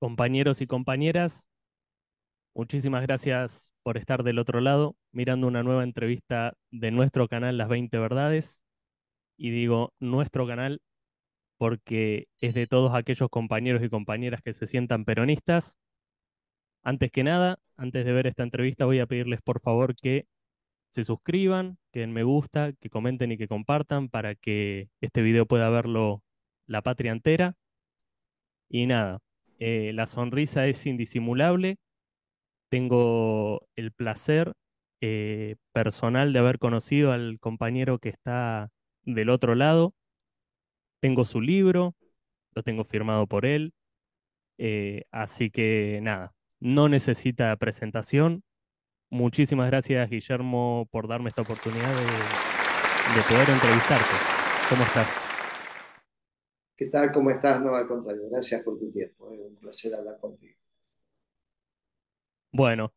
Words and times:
Compañeros 0.00 0.62
y 0.62 0.66
compañeras, 0.66 1.50
muchísimas 2.54 3.02
gracias 3.02 3.70
por 3.82 3.98
estar 3.98 4.22
del 4.22 4.38
otro 4.38 4.62
lado, 4.62 4.96
mirando 5.12 5.46
una 5.46 5.62
nueva 5.62 5.84
entrevista 5.84 6.54
de 6.70 6.90
nuestro 6.90 7.28
canal 7.28 7.58
Las 7.58 7.68
20 7.68 7.98
Verdades. 7.98 8.62
Y 9.36 9.50
digo 9.50 9.92
nuestro 10.00 10.46
canal 10.46 10.80
porque 11.58 12.28
es 12.40 12.54
de 12.54 12.66
todos 12.66 12.94
aquellos 12.94 13.28
compañeros 13.28 13.82
y 13.82 13.90
compañeras 13.90 14.40
que 14.42 14.54
se 14.54 14.66
sientan 14.66 15.04
peronistas. 15.04 15.76
Antes 16.82 17.12
que 17.12 17.22
nada, 17.22 17.58
antes 17.76 18.06
de 18.06 18.12
ver 18.12 18.26
esta 18.26 18.42
entrevista, 18.42 18.86
voy 18.86 19.00
a 19.00 19.06
pedirles 19.06 19.42
por 19.42 19.60
favor 19.60 19.94
que 19.94 20.26
se 20.88 21.04
suscriban, 21.04 21.76
que 21.92 22.00
den 22.00 22.14
me 22.14 22.22
gusta, 22.22 22.72
que 22.72 22.88
comenten 22.88 23.32
y 23.32 23.38
que 23.38 23.48
compartan 23.48 24.08
para 24.08 24.34
que 24.34 24.88
este 25.02 25.20
video 25.20 25.44
pueda 25.44 25.68
verlo 25.68 26.22
la 26.66 26.80
patria 26.80 27.12
entera. 27.12 27.54
Y 28.70 28.86
nada, 28.86 29.20
eh, 29.60 29.92
la 29.94 30.06
sonrisa 30.08 30.66
es 30.66 30.86
indisimulable. 30.86 31.78
Tengo 32.70 33.66
el 33.76 33.92
placer 33.92 34.54
eh, 35.00 35.56
personal 35.72 36.32
de 36.32 36.38
haber 36.40 36.58
conocido 36.58 37.12
al 37.12 37.38
compañero 37.40 37.98
que 37.98 38.10
está 38.10 38.70
del 39.04 39.30
otro 39.30 39.54
lado. 39.54 39.94
Tengo 41.00 41.24
su 41.24 41.40
libro, 41.40 41.94
lo 42.54 42.62
tengo 42.62 42.84
firmado 42.84 43.26
por 43.26 43.46
él. 43.46 43.72
eh, 44.58 45.04
así 45.12 45.50
que 45.50 46.00
nada, 46.02 46.34
no 46.60 46.88
necesita 46.88 47.56
presentación. 47.56 48.44
Muchísimas 49.10 49.68
gracias, 49.70 50.10
Guillermo, 50.10 50.88
por 50.92 51.08
darme 51.08 51.28
esta 51.30 51.42
oportunidad 51.42 51.94
de, 51.94 52.06
de 53.16 53.22
poder 53.28 53.50
entrevistarte. 53.50 54.16
¿Cómo 54.68 54.84
estás? 54.84 55.29
¿Qué 56.80 56.86
tal? 56.86 57.12
¿Cómo 57.12 57.28
estás? 57.28 57.60
No, 57.60 57.74
al 57.74 57.86
contrario, 57.86 58.22
gracias 58.30 58.62
por 58.62 58.78
tu 58.78 58.90
tiempo. 58.90 59.30
Es 59.30 59.38
un 59.38 59.54
placer 59.56 59.94
hablar 59.94 60.18
contigo. 60.18 60.56
Bueno, 62.52 62.94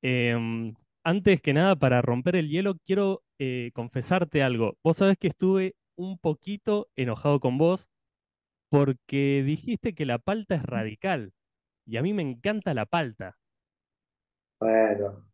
em, 0.00 0.74
antes 1.02 1.42
que 1.42 1.52
nada, 1.52 1.76
para 1.76 2.00
romper 2.00 2.36
el 2.36 2.48
hielo, 2.48 2.78
quiero 2.78 3.22
eh, 3.38 3.72
confesarte 3.74 4.42
algo. 4.42 4.78
Vos 4.82 4.96
sabés 4.96 5.18
que 5.18 5.28
estuve 5.28 5.76
un 5.96 6.16
poquito 6.16 6.88
enojado 6.96 7.40
con 7.40 7.58
vos 7.58 7.90
porque 8.70 9.42
dijiste 9.44 9.94
que 9.94 10.06
la 10.06 10.16
palta 10.16 10.54
es 10.54 10.62
radical 10.62 11.34
y 11.84 11.98
a 11.98 12.02
mí 12.02 12.14
me 12.14 12.22
encanta 12.22 12.72
la 12.72 12.86
palta. 12.86 13.36
Bueno, 14.58 15.26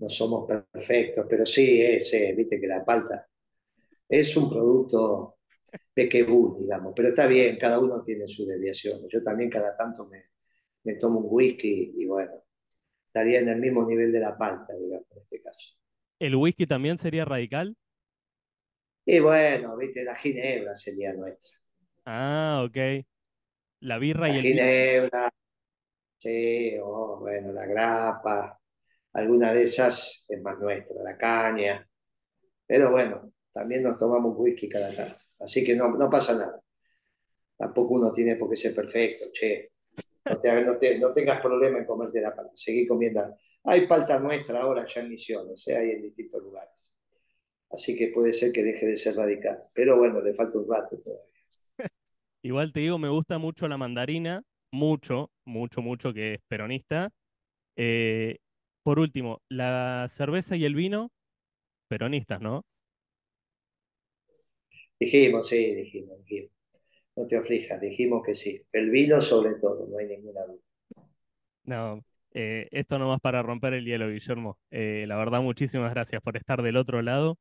no 0.00 0.08
somos 0.08 0.44
perfectos, 0.72 1.24
pero 1.30 1.46
sí, 1.46 1.82
eh, 1.82 2.34
viste 2.36 2.60
que 2.60 2.66
la 2.66 2.84
palta 2.84 3.28
es 4.08 4.36
un 4.36 4.48
producto 4.48 5.36
pequeño, 5.94 6.56
digamos, 6.60 6.92
pero 6.96 7.08
está 7.08 7.26
bien, 7.26 7.58
cada 7.58 7.78
uno 7.78 8.02
tiene 8.02 8.28
su 8.28 8.46
desviación. 8.46 9.00
Yo 9.08 9.22
también 9.22 9.50
cada 9.50 9.76
tanto 9.76 10.06
me, 10.06 10.24
me 10.84 10.94
tomo 10.96 11.20
un 11.20 11.26
whisky 11.30 11.94
y 11.96 12.06
bueno, 12.06 12.32
estaría 13.08 13.40
en 13.40 13.48
el 13.50 13.60
mismo 13.60 13.86
nivel 13.86 14.12
de 14.12 14.20
la 14.20 14.36
palta, 14.38 14.74
digamos, 14.74 15.06
en 15.12 15.18
este 15.22 15.42
caso. 15.42 15.74
¿El 16.18 16.36
whisky 16.36 16.66
también 16.66 16.96
sería 16.96 17.26
radical? 17.26 17.76
Y 19.06 19.20
bueno, 19.20 19.76
viste, 19.76 20.02
la 20.04 20.16
ginebra 20.16 20.74
sería 20.74 21.12
nuestra. 21.12 21.56
Ah, 22.06 22.62
ok. 22.64 23.04
La 23.80 23.98
birra 23.98 24.28
La 24.28 24.30
y 24.30 24.38
el 24.38 24.46
ginebra, 24.46 25.30
sí, 26.18 26.76
o 26.82 27.18
bueno, 27.20 27.52
la 27.52 27.66
grapa, 27.66 28.60
alguna 29.14 29.52
de 29.52 29.64
esas 29.64 30.24
es 30.28 30.42
más 30.42 30.58
nuestra, 30.58 31.02
la 31.04 31.16
caña. 31.18 31.88
Pero 32.66 32.90
bueno, 32.92 33.32
también 33.52 33.82
nos 33.84 33.98
tomamos 33.98 34.34
whisky 34.38 34.68
cada 34.68 34.94
tanto. 34.94 35.24
Así 35.42 35.64
que 35.64 35.74
no, 35.76 35.96
pasa 36.10 36.34
nada. 36.34 36.60
Tampoco 37.56 37.94
uno 37.94 38.12
tiene 38.12 38.36
por 38.36 38.50
qué 38.50 38.56
ser 38.56 38.74
perfecto, 38.74 39.26
che. 39.32 39.72
No, 40.28 40.38
te, 40.40 40.62
no, 40.64 40.78
te- 40.78 40.98
no 40.98 41.12
tengas 41.12 41.40
problema 41.40 41.78
en 41.78 41.86
comerte 41.86 42.20
la 42.20 42.34
palta. 42.34 42.52
Seguí 42.54 42.86
comiendo. 42.86 43.36
Hay 43.64 43.86
palta 43.86 44.18
nuestra 44.20 44.62
ahora 44.62 44.86
ya 44.86 45.00
en 45.02 45.10
Misiones, 45.10 45.66
¿eh? 45.68 45.76
hay 45.76 45.90
en 45.92 46.02
distintos 46.02 46.42
lugares. 46.42 46.70
Así 47.70 47.96
que 47.96 48.08
puede 48.08 48.32
ser 48.32 48.52
que 48.52 48.62
deje 48.62 48.86
de 48.86 48.96
ser 48.96 49.16
radical. 49.16 49.64
Pero 49.74 49.98
bueno, 49.98 50.20
le 50.20 50.32
falta 50.34 50.58
un 50.58 50.68
rato 50.70 50.96
todavía. 50.98 51.26
Igual 52.42 52.72
te 52.72 52.80
digo, 52.80 52.98
me 52.98 53.08
gusta 53.08 53.38
mucho 53.38 53.68
la 53.68 53.76
mandarina, 53.78 54.42
mucho, 54.72 55.30
mucho, 55.44 55.82
mucho, 55.82 56.12
que 56.12 56.34
es 56.34 56.40
peronista. 56.48 57.10
Eh, 57.76 58.38
por 58.84 58.98
último, 58.98 59.40
la 59.50 60.08
cerveza 60.10 60.56
y 60.56 60.64
el 60.64 60.74
vino, 60.74 61.10
peronistas, 61.88 62.40
¿no? 62.40 62.64
Dijimos, 65.02 65.48
sí, 65.48 65.74
dijimos. 65.74 66.18
No 67.16 67.26
te 67.26 67.36
aflijas, 67.36 67.80
dijimos 67.80 68.22
que 68.24 68.36
sí. 68.36 68.62
El 68.72 68.90
vino 68.90 69.20
sobre 69.20 69.54
todo, 69.56 69.84
no 69.88 69.98
hay 69.98 70.06
ninguna 70.06 70.42
duda. 70.44 70.60
No, 71.64 72.04
eh, 72.32 72.68
esto 72.70 73.00
nomás 73.00 73.20
para 73.20 73.42
romper 73.42 73.74
el 73.74 73.84
hielo, 73.84 74.08
Guillermo. 74.08 74.58
Eh, 74.70 75.04
la 75.08 75.16
verdad, 75.16 75.42
muchísimas 75.42 75.92
gracias 75.92 76.22
por 76.22 76.36
estar 76.36 76.62
del 76.62 76.76
otro 76.76 77.02
lado. 77.02 77.36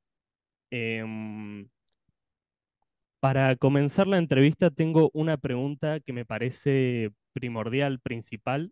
Em, 0.72 1.70
para 3.20 3.56
comenzar 3.58 4.08
la 4.08 4.18
entrevista, 4.18 4.72
tengo 4.72 5.12
una 5.14 5.38
pregunta 5.38 6.00
que 6.00 6.14
me 6.14 6.26
parece 6.26 7.12
primordial, 7.32 8.00
principal, 8.00 8.72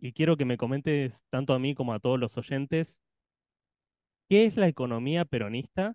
y 0.00 0.12
quiero 0.12 0.36
que 0.36 0.44
me 0.44 0.56
comentes 0.56 1.22
tanto 1.30 1.54
a 1.54 1.60
mí 1.60 1.76
como 1.76 1.94
a 1.94 2.00
todos 2.00 2.18
los 2.18 2.36
oyentes, 2.36 2.98
¿qué 4.28 4.46
es 4.46 4.56
la 4.56 4.66
economía 4.66 5.24
peronista? 5.24 5.94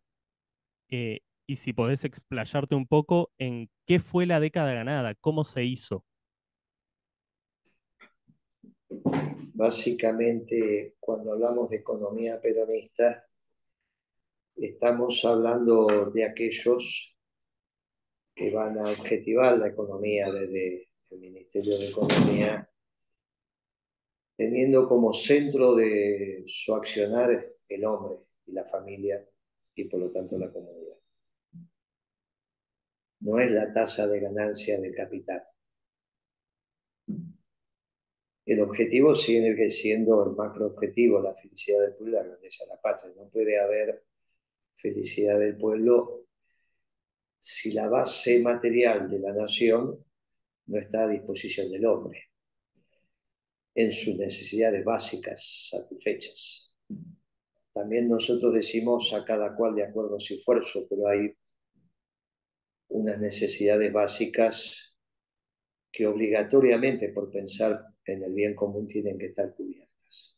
Eh, 0.89 1.19
y 1.49 1.55
si 1.55 1.73
podés 1.73 2.05
explayarte 2.05 2.75
un 2.75 2.85
poco 2.85 3.31
en 3.39 3.71
qué 3.87 3.97
fue 3.99 4.27
la 4.27 4.39
década 4.39 4.71
ganada, 4.71 5.15
cómo 5.15 5.43
se 5.43 5.63
hizo. 5.63 6.05
Básicamente, 9.55 10.93
cuando 10.99 11.33
hablamos 11.33 11.71
de 11.71 11.77
economía 11.77 12.39
peronista, 12.39 13.27
estamos 14.55 15.25
hablando 15.25 16.11
de 16.13 16.23
aquellos 16.23 17.17
que 18.35 18.51
van 18.51 18.77
a 18.77 18.91
objetivar 18.91 19.57
la 19.57 19.69
economía 19.69 20.31
desde 20.31 20.87
el 21.09 21.19
Ministerio 21.19 21.79
de 21.79 21.89
Economía, 21.89 22.69
teniendo 24.37 24.87
como 24.87 25.13
centro 25.13 25.73
de 25.73 26.43
su 26.45 26.75
accionar 26.75 27.55
el 27.67 27.85
hombre 27.85 28.19
y 28.45 28.51
la 28.51 28.65
familia 28.65 29.27
y 29.73 29.85
por 29.85 29.99
lo 29.99 30.11
tanto 30.11 30.37
la 30.37 30.51
comunidad. 30.51 30.88
No 33.21 33.39
es 33.39 33.51
la 33.51 33.73
tasa 33.73 34.07
de 34.07 34.19
ganancia 34.19 34.79
del 34.79 34.95
capital. 34.95 35.43
El 38.45 38.61
objetivo 38.61 39.13
sigue 39.13 39.69
siendo 39.69 40.25
el 40.25 40.35
macro 40.35 40.67
objetivo, 40.67 41.21
la 41.21 41.35
felicidad 41.35 41.81
del 41.81 41.93
pueblo 41.93 42.17
la 42.17 42.27
grandeza 42.27 42.63
de 42.63 42.69
la 42.69 42.81
patria. 42.81 43.13
No 43.15 43.29
puede 43.29 43.59
haber 43.59 44.03
felicidad 44.75 45.39
del 45.39 45.57
pueblo 45.57 46.25
si 47.37 47.71
la 47.71 47.87
base 47.87 48.39
material 48.39 49.09
de 49.09 49.19
la 49.19 49.33
nación 49.33 50.03
no 50.65 50.77
está 50.79 51.03
a 51.03 51.07
disposición 51.07 51.71
del 51.71 51.85
hombre 51.85 52.29
en 53.75 53.91
sus 53.91 54.17
necesidades 54.17 54.83
básicas 54.83 55.69
satisfechas. 55.69 56.71
También 57.71 58.09
nosotros 58.09 58.53
decimos 58.53 59.13
a 59.13 59.23
cada 59.23 59.55
cual 59.55 59.75
de 59.75 59.83
acuerdo 59.83 60.17
a 60.17 60.19
su 60.19 60.33
esfuerzo, 60.33 60.85
pero 60.89 61.07
hay 61.07 61.33
unas 62.89 63.19
necesidades 63.19 63.91
básicas 63.91 64.95
que 65.91 66.05
obligatoriamente 66.05 67.09
por 67.09 67.31
pensar 67.31 67.85
en 68.05 68.23
el 68.23 68.33
bien 68.33 68.55
común 68.55 68.87
tienen 68.87 69.17
que 69.17 69.27
estar 69.27 69.53
cubiertas. 69.55 70.37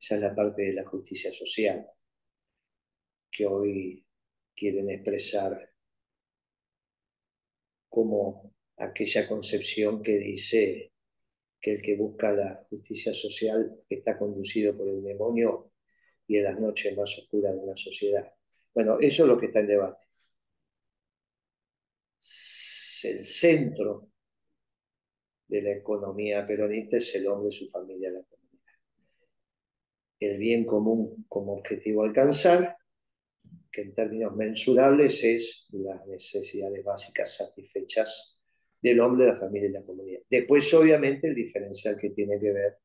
Esa 0.00 0.16
es 0.16 0.20
la 0.20 0.34
parte 0.34 0.62
de 0.62 0.72
la 0.74 0.84
justicia 0.84 1.32
social 1.32 1.86
que 3.30 3.46
hoy 3.46 4.04
quieren 4.54 4.90
expresar 4.90 5.72
como 7.88 8.52
aquella 8.76 9.26
concepción 9.26 10.02
que 10.02 10.18
dice 10.18 10.92
que 11.60 11.72
el 11.72 11.82
que 11.82 11.96
busca 11.96 12.32
la 12.32 12.66
justicia 12.68 13.12
social 13.12 13.80
está 13.88 14.18
conducido 14.18 14.76
por 14.76 14.88
el 14.88 15.02
demonio 15.02 15.72
y 16.26 16.36
en 16.36 16.44
las 16.44 16.60
noches 16.60 16.96
más 16.96 17.16
oscuras 17.18 17.54
de 17.54 17.60
una 17.60 17.76
sociedad. 17.76 18.32
Bueno, 18.74 18.98
eso 19.00 19.22
es 19.22 19.28
lo 19.28 19.38
que 19.38 19.46
está 19.46 19.60
en 19.60 19.68
debate. 19.68 20.06
El 23.02 23.22
centro 23.24 24.08
de 25.46 25.60
la 25.60 25.72
economía 25.72 26.46
peronista 26.46 26.96
es 26.96 27.14
el 27.16 27.26
hombre, 27.26 27.52
su 27.52 27.68
familia, 27.68 28.10
la 28.10 28.22
comunidad. 28.22 28.72
El 30.20 30.38
bien 30.38 30.64
común 30.64 31.26
como 31.28 31.52
objetivo 31.52 32.02
alcanzar, 32.02 32.78
que 33.70 33.82
en 33.82 33.94
términos 33.94 34.34
mensurables 34.34 35.22
es 35.22 35.68
las 35.72 36.06
necesidades 36.06 36.82
básicas 36.82 37.36
satisfechas 37.36 38.40
del 38.80 39.00
hombre, 39.00 39.26
la 39.26 39.36
familia 39.36 39.68
y 39.68 39.72
la 39.72 39.82
comunidad. 39.82 40.20
Después, 40.30 40.72
obviamente, 40.72 41.28
el 41.28 41.34
diferencial 41.34 41.98
que 41.98 42.08
tiene 42.08 42.40
que 42.40 42.52
ver 42.52 42.78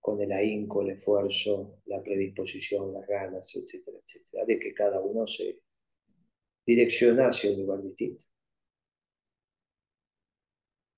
con 0.00 0.20
el 0.20 0.32
ahínco, 0.32 0.82
el 0.82 0.90
esfuerzo, 0.90 1.80
la 1.86 2.02
predisposición, 2.02 2.92
las 2.92 3.06
ganas, 3.06 3.54
etcétera, 3.54 3.98
etcétera, 4.04 4.44
de 4.44 4.58
que 4.58 4.74
cada 4.74 5.00
uno 5.00 5.26
se 5.26 5.60
direcciona 6.66 7.28
hacia 7.28 7.50
un 7.50 7.60
lugar 7.60 7.82
distinto. 7.82 8.24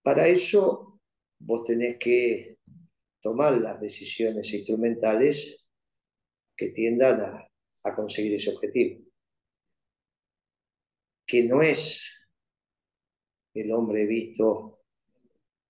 Para 0.02 0.28
eso 0.28 1.00
vos 1.38 1.64
tenés 1.64 1.98
que 1.98 2.58
tomar 3.22 3.58
las 3.58 3.80
decisiones 3.80 4.52
instrumentales 4.52 5.66
que 6.56 6.68
tiendan 6.68 7.48
a, 7.82 7.94
conseguir 7.94 8.34
ese 8.34 8.50
objetivo, 8.50 9.02
que 11.26 11.44
no 11.44 11.62
es 11.62 12.02
el 13.54 13.72
hombre 13.72 14.06
visto 14.06 14.82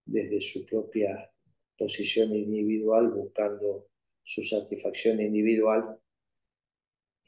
desde 0.05 0.41
su 0.41 0.65
propia 0.65 1.33
posición 1.77 2.35
individual 2.35 3.11
buscando 3.11 3.89
su 4.23 4.43
satisfacción 4.43 5.21
individual, 5.21 6.01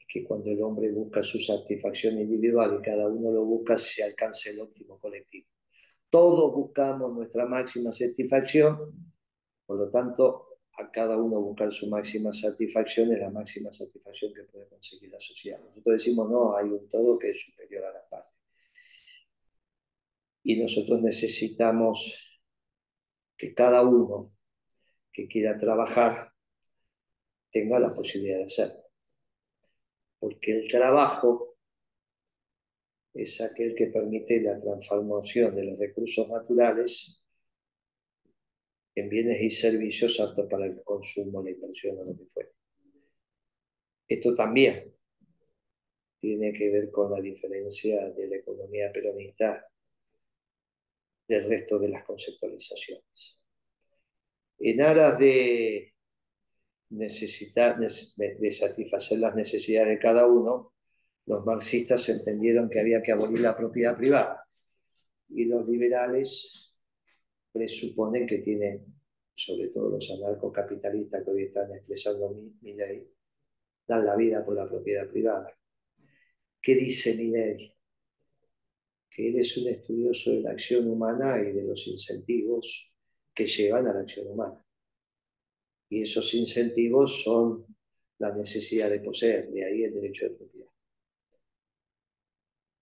que 0.07 0.23
cuando 0.23 0.49
el 0.49 0.61
hombre 0.61 0.91
busca 0.91 1.21
su 1.21 1.39
satisfacción 1.39 2.17
individual 2.19 2.77
y 2.79 2.81
cada 2.81 3.07
uno 3.07 3.31
lo 3.31 3.43
busca, 3.43 3.77
se 3.77 4.03
alcanza 4.03 4.49
el 4.49 4.61
óptimo 4.61 4.97
colectivo. 4.99 5.47
Todos 6.09 6.53
buscamos 6.53 7.13
nuestra 7.13 7.45
máxima 7.45 7.91
satisfacción, 7.91 9.13
por 9.65 9.77
lo 9.77 9.89
tanto, 9.89 10.47
a 10.79 10.89
cada 10.91 11.17
uno 11.17 11.41
buscar 11.41 11.71
su 11.71 11.87
máxima 11.87 12.31
satisfacción 12.31 13.11
es 13.11 13.19
la 13.19 13.29
máxima 13.29 13.73
satisfacción 13.73 14.33
que 14.33 14.43
puede 14.43 14.67
conseguir 14.67 15.11
la 15.11 15.19
sociedad. 15.19 15.59
Nosotros 15.59 15.97
decimos, 15.97 16.29
no, 16.29 16.55
hay 16.55 16.67
un 16.67 16.87
todo 16.87 17.17
que 17.17 17.31
es 17.31 17.41
superior 17.41 17.83
a 17.85 17.93
la 17.93 18.07
parte. 18.07 18.35
Y 20.43 20.61
nosotros 20.61 21.01
necesitamos 21.01 22.39
que 23.35 23.53
cada 23.53 23.81
uno 23.81 24.33
que 25.11 25.27
quiera 25.27 25.57
trabajar 25.57 26.31
tenga 27.51 27.79
la 27.79 27.93
posibilidad 27.93 28.37
de 28.37 28.45
hacerlo. 28.45 28.86
Porque 30.19 30.51
el 30.51 30.67
trabajo 30.67 31.57
es 33.13 33.41
aquel 33.41 33.75
que 33.75 33.87
permite 33.87 34.41
la 34.41 34.59
transformación 34.59 35.55
de 35.55 35.65
los 35.65 35.79
recursos 35.79 36.27
naturales 36.29 37.23
en 38.95 39.09
bienes 39.09 39.41
y 39.41 39.49
servicios 39.49 40.19
aptos 40.19 40.47
para 40.49 40.65
el 40.65 40.83
consumo, 40.83 41.43
la 41.43 41.51
inversión 41.51 41.97
o 41.99 42.03
lo 42.03 42.17
que 42.17 42.25
fuera. 42.25 42.49
Esto 44.07 44.35
también 44.35 44.95
tiene 46.17 46.53
que 46.53 46.69
ver 46.69 46.91
con 46.91 47.11
la 47.11 47.21
diferencia 47.21 48.09
de 48.09 48.27
la 48.27 48.37
economía 48.37 48.91
peronista 48.91 49.67
del 51.27 51.49
resto 51.49 51.77
de 51.77 51.89
las 51.89 52.05
conceptualizaciones. 52.05 53.39
En 54.59 54.81
aras 54.81 55.19
de, 55.19 55.93
necesitar, 56.89 57.77
de 57.77 58.51
satisfacer 58.51 59.19
las 59.19 59.35
necesidades 59.35 59.89
de 59.89 59.99
cada 59.99 60.25
uno, 60.25 60.73
los 61.25 61.45
marxistas 61.45 62.07
entendieron 62.09 62.69
que 62.69 62.79
había 62.79 63.01
que 63.01 63.11
abolir 63.11 63.41
la 63.41 63.55
propiedad 63.55 63.97
privada 63.97 64.47
y 65.29 65.45
los 65.45 65.67
liberales 65.67 66.77
presuponen 67.51 68.25
que 68.25 68.39
tienen, 68.39 68.85
sobre 69.35 69.67
todo 69.67 69.89
los 69.89 70.09
anarcocapitalistas 70.11 71.23
que 71.23 71.31
hoy 71.31 71.43
están 71.43 71.71
expresando 71.73 72.33
mi, 72.61 72.73
ley, 72.73 73.11
dan 73.87 74.05
la 74.05 74.15
vida 74.15 74.45
por 74.45 74.55
la 74.55 74.67
propiedad 74.67 75.07
privada. 75.09 75.53
¿Qué 76.61 76.75
dice 76.75 77.15
mi 77.15 77.27
ley? 77.29 77.73
Que 79.09 79.29
él 79.29 79.39
es 79.39 79.57
un 79.57 79.67
estudioso 79.67 80.31
de 80.31 80.41
la 80.41 80.51
acción 80.51 80.89
humana 80.89 81.41
y 81.41 81.51
de 81.51 81.63
los 81.63 81.87
incentivos 81.87 82.91
que 83.33 83.47
llevan 83.47 83.87
a 83.87 83.93
la 83.93 83.99
acción 84.01 84.27
humana. 84.27 84.63
Y 85.89 86.01
esos 86.01 86.33
incentivos 86.33 87.23
son 87.23 87.65
la 88.19 88.33
necesidad 88.35 88.89
de 88.89 88.99
poseer, 88.99 89.49
de 89.51 89.65
ahí 89.65 89.83
el 89.83 89.93
derecho 89.93 90.25
de 90.25 90.31
propiedad 90.31 90.67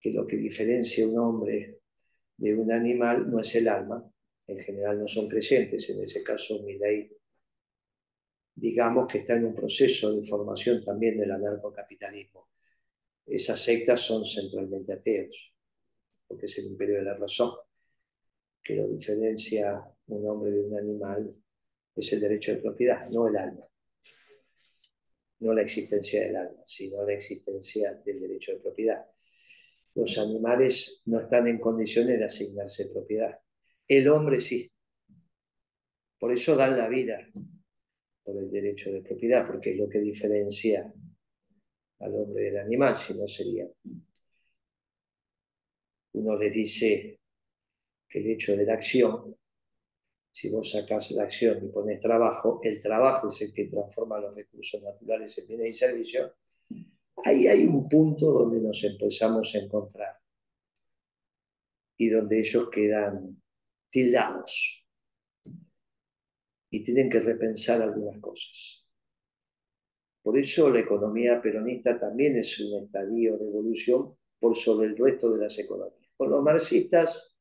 que 0.06 0.12
lo 0.12 0.28
que 0.28 0.38
diferencia 0.38 1.08
un 1.08 1.18
hombre 1.18 1.80
de 2.38 2.54
un 2.54 2.72
animal 2.72 3.28
no 3.28 3.40
es 3.40 3.56
el 3.56 3.68
alma, 3.68 4.08
en 4.46 4.60
general 4.60 5.00
no 5.00 5.08
son 5.08 5.28
creyentes, 5.28 5.90
en 5.90 6.04
ese 6.04 6.22
caso 6.22 6.64
ley, 6.64 7.12
digamos 8.54 9.08
que 9.08 9.18
está 9.18 9.36
en 9.36 9.46
un 9.46 9.56
proceso 9.56 10.16
de 10.16 10.24
formación 10.24 10.84
también 10.84 11.18
del 11.18 11.32
anarcocapitalismo. 11.32 12.50
Esas 13.26 13.60
sectas 13.60 14.02
son 14.02 14.28
centralmente 14.28 14.94
ateos, 14.94 15.52
porque 16.28 16.46
es 16.46 16.56
el 16.60 16.68
imperio 16.68 16.98
de 16.98 17.06
la 17.06 17.18
razón, 17.18 17.54
que 18.62 18.76
lo 18.76 18.88
diferencia 18.88 19.84
un 20.06 20.30
hombre 20.30 20.52
de 20.52 20.66
un 20.66 20.78
animal 20.78 21.36
es 21.96 22.14
el 22.14 22.20
derecho 22.20 22.52
de 22.52 22.62
propiedad, 22.62 23.10
no 23.10 23.28
el 23.28 23.38
alma. 23.38 23.66
No 25.40 25.54
la 25.54 25.62
existencia 25.62 26.22
del 26.22 26.36
alma, 26.36 26.64
sino 26.66 27.06
la 27.06 27.14
existencia 27.14 27.94
del 28.06 28.20
derecho 28.20 28.54
de 28.54 28.60
propiedad 28.60 29.06
los 29.96 30.18
animales 30.18 31.02
no 31.06 31.20
están 31.20 31.48
en 31.48 31.58
condiciones 31.58 32.20
de 32.20 32.26
asignarse 32.26 32.88
propiedad. 32.88 33.40
El 33.88 34.08
hombre 34.10 34.42
sí. 34.42 34.70
Por 36.20 36.34
eso 36.34 36.56
dan 36.56 36.78
la 36.78 36.90
vida 36.90 37.28
por 38.24 38.38
el 38.38 38.52
derecho 38.52 38.92
de 38.92 39.02
propiedad, 39.02 39.48
porque 39.48 39.72
es 39.72 39.78
lo 39.78 39.88
que 39.88 40.00
diferencia 40.00 40.94
al 42.00 42.16
hombre 42.16 42.44
del 42.46 42.58
animal, 42.58 42.96
si 42.98 43.14
no 43.14 43.28
sería. 43.28 43.68
Uno 46.14 46.38
le 46.38 46.50
dice 46.50 47.20
que 48.10 48.20
el 48.20 48.32
hecho 48.32 48.56
de 48.56 48.66
la 48.66 48.74
acción, 48.74 49.38
si 50.36 50.50
vos 50.50 50.70
sacás 50.70 51.12
la 51.12 51.24
acción 51.24 51.64
y 51.64 51.70
pones 51.70 51.98
trabajo, 51.98 52.60
el 52.62 52.82
trabajo 52.82 53.30
es 53.30 53.42
el 53.42 53.54
que 53.54 53.68
transforma 53.68 54.20
los 54.20 54.36
recursos 54.36 54.84
naturales 54.84 55.38
en 55.38 55.48
bienes 55.48 55.70
y 55.70 55.74
servicios, 55.74 56.34
ahí 57.24 57.48
hay 57.48 57.66
un 57.66 57.88
punto 57.88 58.34
donde 58.34 58.60
nos 58.60 58.84
empezamos 58.84 59.56
a 59.56 59.60
encontrar 59.60 60.20
y 61.96 62.10
donde 62.10 62.42
ellos 62.42 62.68
quedan 62.70 63.42
tildados 63.90 64.86
y 66.70 66.84
tienen 66.84 67.10
que 67.10 67.22
repensar 67.22 67.82
algunas 67.82 68.20
cosas. 68.20 68.86
Por 70.22 70.38
eso 70.38 70.70
la 70.70 70.80
economía 70.80 71.42
peronista 71.42 71.98
también 71.98 72.36
es 72.36 72.60
un 72.60 72.84
estadio 72.84 73.38
de 73.38 73.48
evolución 73.48 74.18
por 74.38 74.58
sobre 74.58 74.88
el 74.88 74.98
resto 74.98 75.32
de 75.32 75.44
las 75.44 75.58
economías. 75.60 76.12
Con 76.18 76.30
los 76.30 76.44
marxistas, 76.44 77.35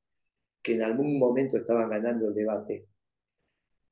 que 0.65 0.73
en 0.73 0.83
algún 0.83 1.19
momento 1.19 1.59
estaban 1.59 1.91
ganando 1.91 2.29
el 2.29 2.35
debate, 2.35 2.89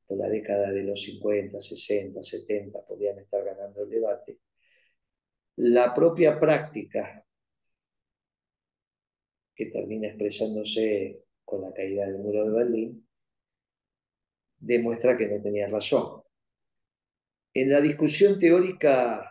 por 0.07 0.17
la 0.17 0.27
década 0.27 0.71
de 0.71 0.85
los 0.85 1.03
50, 1.03 1.61
60, 1.61 2.23
70, 2.23 2.87
podían 2.87 3.19
estar 3.19 3.45
ganando 3.45 3.83
el 3.83 3.91
debate, 3.91 4.39
la 5.57 5.95
propia 5.95 6.41
práctica 6.41 7.23
que 9.55 9.67
termina 9.67 10.09
expresándose 10.09 11.27
con 11.45 11.61
la 11.61 11.75
caída 11.75 12.07
del 12.07 12.19
muro 12.19 12.47
de 12.47 12.57
Berlín, 12.57 13.09
demuestra 14.57 15.19
que 15.19 15.29
no 15.29 15.43
tenía 15.43 15.69
razón. 15.69 16.23
En 17.53 17.71
la 17.71 17.83
discusión 17.83 18.39
teórica 18.39 19.31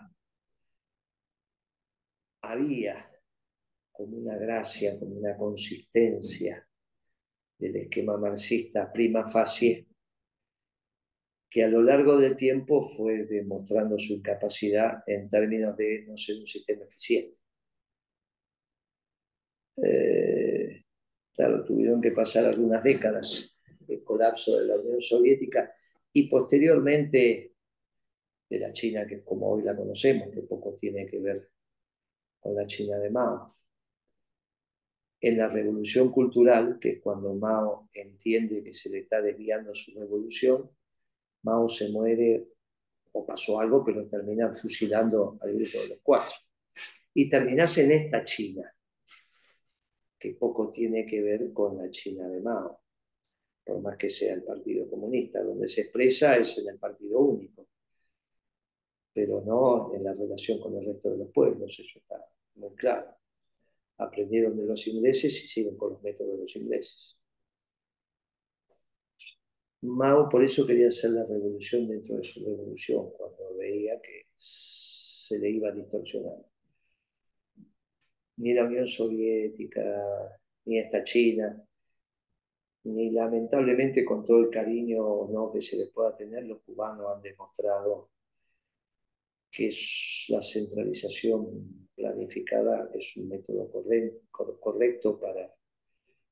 había 2.43 3.11
como 3.91 4.17
una 4.17 4.37
gracia, 4.37 4.99
como 4.99 5.15
una 5.15 5.35
consistencia 5.35 6.67
del 7.61 7.75
esquema 7.75 8.17
marxista 8.17 8.91
prima 8.91 9.25
facie 9.25 9.87
que 11.49 11.63
a 11.63 11.67
lo 11.67 11.83
largo 11.83 12.17
del 12.17 12.35
tiempo 12.35 12.81
fue 12.81 13.25
demostrando 13.25 13.99
su 13.99 14.13
incapacidad 14.13 15.03
en 15.05 15.29
términos 15.29 15.77
de 15.77 16.05
no 16.07 16.17
ser 16.17 16.37
un 16.37 16.47
sistema 16.47 16.85
eficiente. 16.85 17.39
Eh, 19.77 20.83
claro, 21.33 21.63
tuvieron 21.63 22.01
que 22.01 22.11
pasar 22.11 22.45
algunas 22.45 22.81
décadas 22.81 23.51
el 23.87 24.03
colapso 24.03 24.59
de 24.59 24.67
la 24.67 24.77
Unión 24.77 25.01
Soviética 25.01 25.73
y 26.13 26.29
posteriormente 26.29 27.53
de 28.49 28.59
la 28.59 28.73
China, 28.73 29.05
que 29.05 29.23
como 29.23 29.51
hoy 29.51 29.63
la 29.63 29.75
conocemos, 29.75 30.29
que 30.33 30.41
poco 30.41 30.75
tiene 30.75 31.05
que 31.05 31.19
ver 31.19 31.49
con 32.39 32.55
la 32.55 32.65
China 32.65 32.97
de 32.97 33.09
Mao. 33.09 33.55
En 35.23 35.37
la 35.37 35.47
revolución 35.47 36.11
cultural, 36.11 36.79
que 36.79 36.89
es 36.89 36.99
cuando 36.99 37.35
Mao 37.35 37.89
entiende 37.93 38.63
que 38.63 38.73
se 38.73 38.89
le 38.89 38.99
está 38.99 39.21
desviando 39.21 39.73
su 39.75 39.97
revolución, 39.97 40.69
Mao 41.43 41.69
se 41.69 41.89
muere 41.89 42.47
o 43.11 43.25
pasó 43.25 43.59
algo, 43.59 43.83
pero 43.83 44.07
terminan 44.07 44.55
fusilando 44.55 45.37
al 45.41 45.53
grupo 45.53 45.79
de 45.79 45.89
los 45.89 45.99
cuatro. 46.01 46.35
Y 47.13 47.29
terminas 47.29 47.77
en 47.77 47.91
esta 47.91 48.25
China, 48.25 48.73
que 50.17 50.31
poco 50.33 50.71
tiene 50.71 51.05
que 51.05 51.21
ver 51.21 51.53
con 51.53 51.77
la 51.77 51.91
China 51.91 52.27
de 52.27 52.41
Mao, 52.41 52.81
por 53.63 53.79
más 53.79 53.97
que 53.97 54.09
sea 54.09 54.33
el 54.33 54.43
Partido 54.43 54.89
Comunista. 54.89 55.43
Donde 55.43 55.67
se 55.67 55.81
expresa 55.81 56.37
es 56.37 56.57
en 56.57 56.69
el 56.69 56.79
Partido 56.79 57.19
Único, 57.19 57.67
pero 59.13 59.41
no 59.41 59.93
en 59.93 60.03
la 60.03 60.13
relación 60.13 60.59
con 60.59 60.75
el 60.77 60.85
resto 60.85 61.11
de 61.11 61.17
los 61.17 61.29
pueblos, 61.31 61.79
eso 61.79 61.99
está 61.99 62.25
muy 62.55 62.73
claro. 62.75 63.20
Aprendieron 63.97 64.57
de 64.57 64.65
los 64.65 64.87
ingleses 64.87 65.43
y 65.43 65.47
siguen 65.47 65.77
con 65.77 65.93
los 65.93 66.01
métodos 66.01 66.33
de 66.33 66.41
los 66.41 66.55
ingleses. 66.55 67.17
Mao 69.81 70.29
por 70.29 70.43
eso 70.43 70.65
quería 70.65 70.89
hacer 70.89 71.11
la 71.11 71.25
revolución 71.25 71.87
dentro 71.87 72.15
de 72.17 72.23
su 72.23 72.45
revolución, 72.45 73.09
cuando 73.17 73.55
veía 73.57 73.99
que 73.99 74.27
se 74.35 75.39
le 75.39 75.49
iba 75.49 75.71
distorsionando. 75.71 76.45
Ni 78.37 78.53
la 78.53 78.65
Unión 78.65 78.87
Soviética, 78.87 79.81
ni 80.65 80.79
esta 80.79 81.03
China, 81.03 81.63
ni 82.83 83.11
lamentablemente 83.11 84.05
con 84.05 84.23
todo 84.25 84.39
el 84.39 84.49
cariño 84.49 85.27
¿no? 85.29 85.51
que 85.51 85.61
se 85.61 85.77
les 85.77 85.89
pueda 85.89 86.15
tener, 86.15 86.43
los 86.45 86.61
cubanos 86.61 87.15
han 87.15 87.21
demostrado 87.21 88.09
que 89.51 89.69
la 90.29 90.41
centralización 90.41 91.80
planificada 91.95 92.89
es 92.93 93.15
un 93.17 93.29
método 93.29 93.69
correcto 94.59 95.19
para 95.19 95.53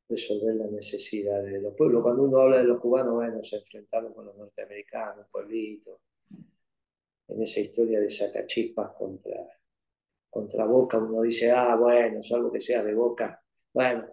resolver 0.09 0.55
las 0.55 0.71
necesidades 0.71 1.53
de 1.53 1.61
los 1.61 1.75
pueblos. 1.75 2.01
Cuando 2.01 2.23
uno 2.23 2.39
habla 2.39 2.57
de 2.57 2.63
los 2.63 2.79
cubanos, 2.79 3.13
bueno, 3.13 3.43
se 3.43 3.57
enfrentaron 3.57 4.13
con 4.13 4.25
los 4.25 4.35
norteamericanos, 4.35 5.27
pueblitos, 5.31 6.01
en 7.27 7.41
esa 7.43 7.59
historia 7.59 7.99
de 7.99 8.09
sacachispas 8.09 8.91
contra, 8.95 9.47
contra 10.29 10.65
Boca, 10.65 10.97
uno 10.97 11.21
dice, 11.21 11.51
ah, 11.51 11.75
bueno, 11.75 12.23
salvo 12.23 12.51
que 12.51 12.59
sea 12.59 12.83
de 12.83 12.93
Boca, 12.95 13.43
bueno, 13.71 14.07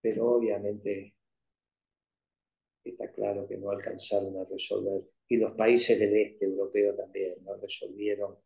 pero 0.00 0.32
obviamente 0.32 1.14
está 2.82 3.12
claro 3.12 3.46
que 3.46 3.58
no 3.58 3.70
alcanzaron 3.70 4.36
a 4.38 4.44
resolver, 4.44 5.02
y 5.28 5.36
los 5.36 5.52
países 5.52 5.98
del 5.98 6.16
este 6.16 6.46
europeo 6.46 6.94
también 6.94 7.36
no 7.44 7.56
resolvieron 7.56 8.36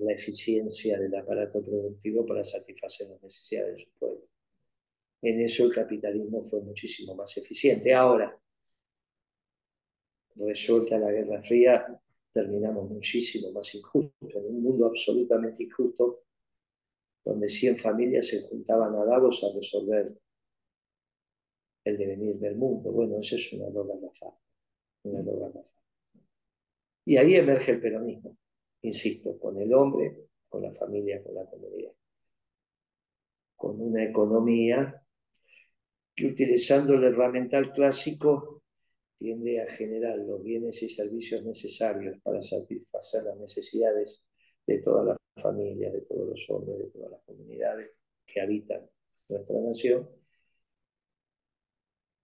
la 0.00 0.12
eficiencia 0.12 0.98
del 0.98 1.14
aparato 1.14 1.62
productivo 1.62 2.26
para 2.26 2.44
satisfacer 2.44 3.08
las 3.08 3.22
necesidades 3.22 3.76
de 3.76 3.84
su 3.84 3.90
pueblo. 3.98 4.28
En 5.22 5.40
eso 5.40 5.64
el 5.64 5.74
capitalismo 5.74 6.40
fue 6.42 6.62
muchísimo 6.62 7.14
más 7.14 7.36
eficiente. 7.36 7.92
Ahora, 7.92 8.38
resuelta 10.36 10.98
la 10.98 11.12
Guerra 11.12 11.42
Fría, 11.42 12.00
terminamos 12.32 12.90
muchísimo 12.90 13.52
más 13.52 13.74
injustos, 13.74 14.34
en 14.34 14.46
un 14.46 14.62
mundo 14.62 14.86
absolutamente 14.86 15.64
injusto, 15.64 16.24
donde 17.24 17.48
100 17.48 17.76
familias 17.76 18.28
se 18.28 18.42
juntaban 18.42 18.94
a 18.94 19.04
Davos 19.04 19.44
a 19.44 19.54
resolver 19.54 20.16
el 21.84 21.98
devenir 21.98 22.36
del 22.38 22.56
mundo. 22.56 22.90
Bueno, 22.90 23.18
eso 23.18 23.36
es 23.36 23.52
una 23.52 23.68
droga 23.68 23.94
una 25.02 25.22
droga 25.22 25.64
Y 27.04 27.16
ahí 27.16 27.34
emerge 27.34 27.72
el 27.72 27.80
peronismo, 27.80 28.36
insisto, 28.82 29.38
con 29.38 29.60
el 29.60 29.72
hombre, 29.74 30.28
con 30.48 30.62
la 30.62 30.72
familia, 30.72 31.22
con 31.22 31.34
la 31.34 31.44
comunidad. 31.46 31.92
Con 33.56 33.80
una 33.80 34.04
economía 34.04 35.02
que 36.14 36.26
utilizando 36.26 36.94
el 36.94 37.04
herramental 37.04 37.72
clásico 37.72 38.62
tiende 39.16 39.60
a 39.60 39.70
generar 39.70 40.18
los 40.18 40.42
bienes 40.42 40.82
y 40.82 40.88
servicios 40.88 41.44
necesarios 41.44 42.18
para 42.22 42.40
satisfacer 42.40 43.24
las 43.24 43.38
necesidades 43.38 44.22
de 44.66 44.78
toda 44.78 45.04
la 45.04 45.16
familia, 45.36 45.90
de 45.90 46.00
todos 46.02 46.28
los 46.28 46.50
hombres, 46.50 46.78
de 46.78 46.90
todas 46.90 47.10
las 47.10 47.20
comunidades 47.22 47.90
que 48.26 48.40
habitan 48.40 48.88
nuestra 49.28 49.60
nación, 49.60 50.08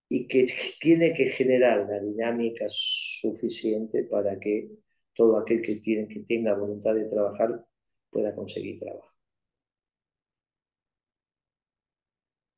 y 0.09 0.27
que 0.27 0.45
tiene 0.79 1.13
que 1.13 1.27
generar 1.27 1.87
la 1.87 1.99
dinámica 1.99 2.65
suficiente 2.69 4.03
para 4.05 4.39
que 4.39 4.69
todo 5.17 5.37
aquel 5.39 5.61
que, 5.63 5.77
tiene, 5.77 6.07
que 6.07 6.19
tenga 6.21 6.53
voluntad 6.53 6.93
de 6.93 7.05
trabajar 7.05 7.65
pueda 8.11 8.35
conseguir 8.35 8.77
trabajo. 8.77 9.11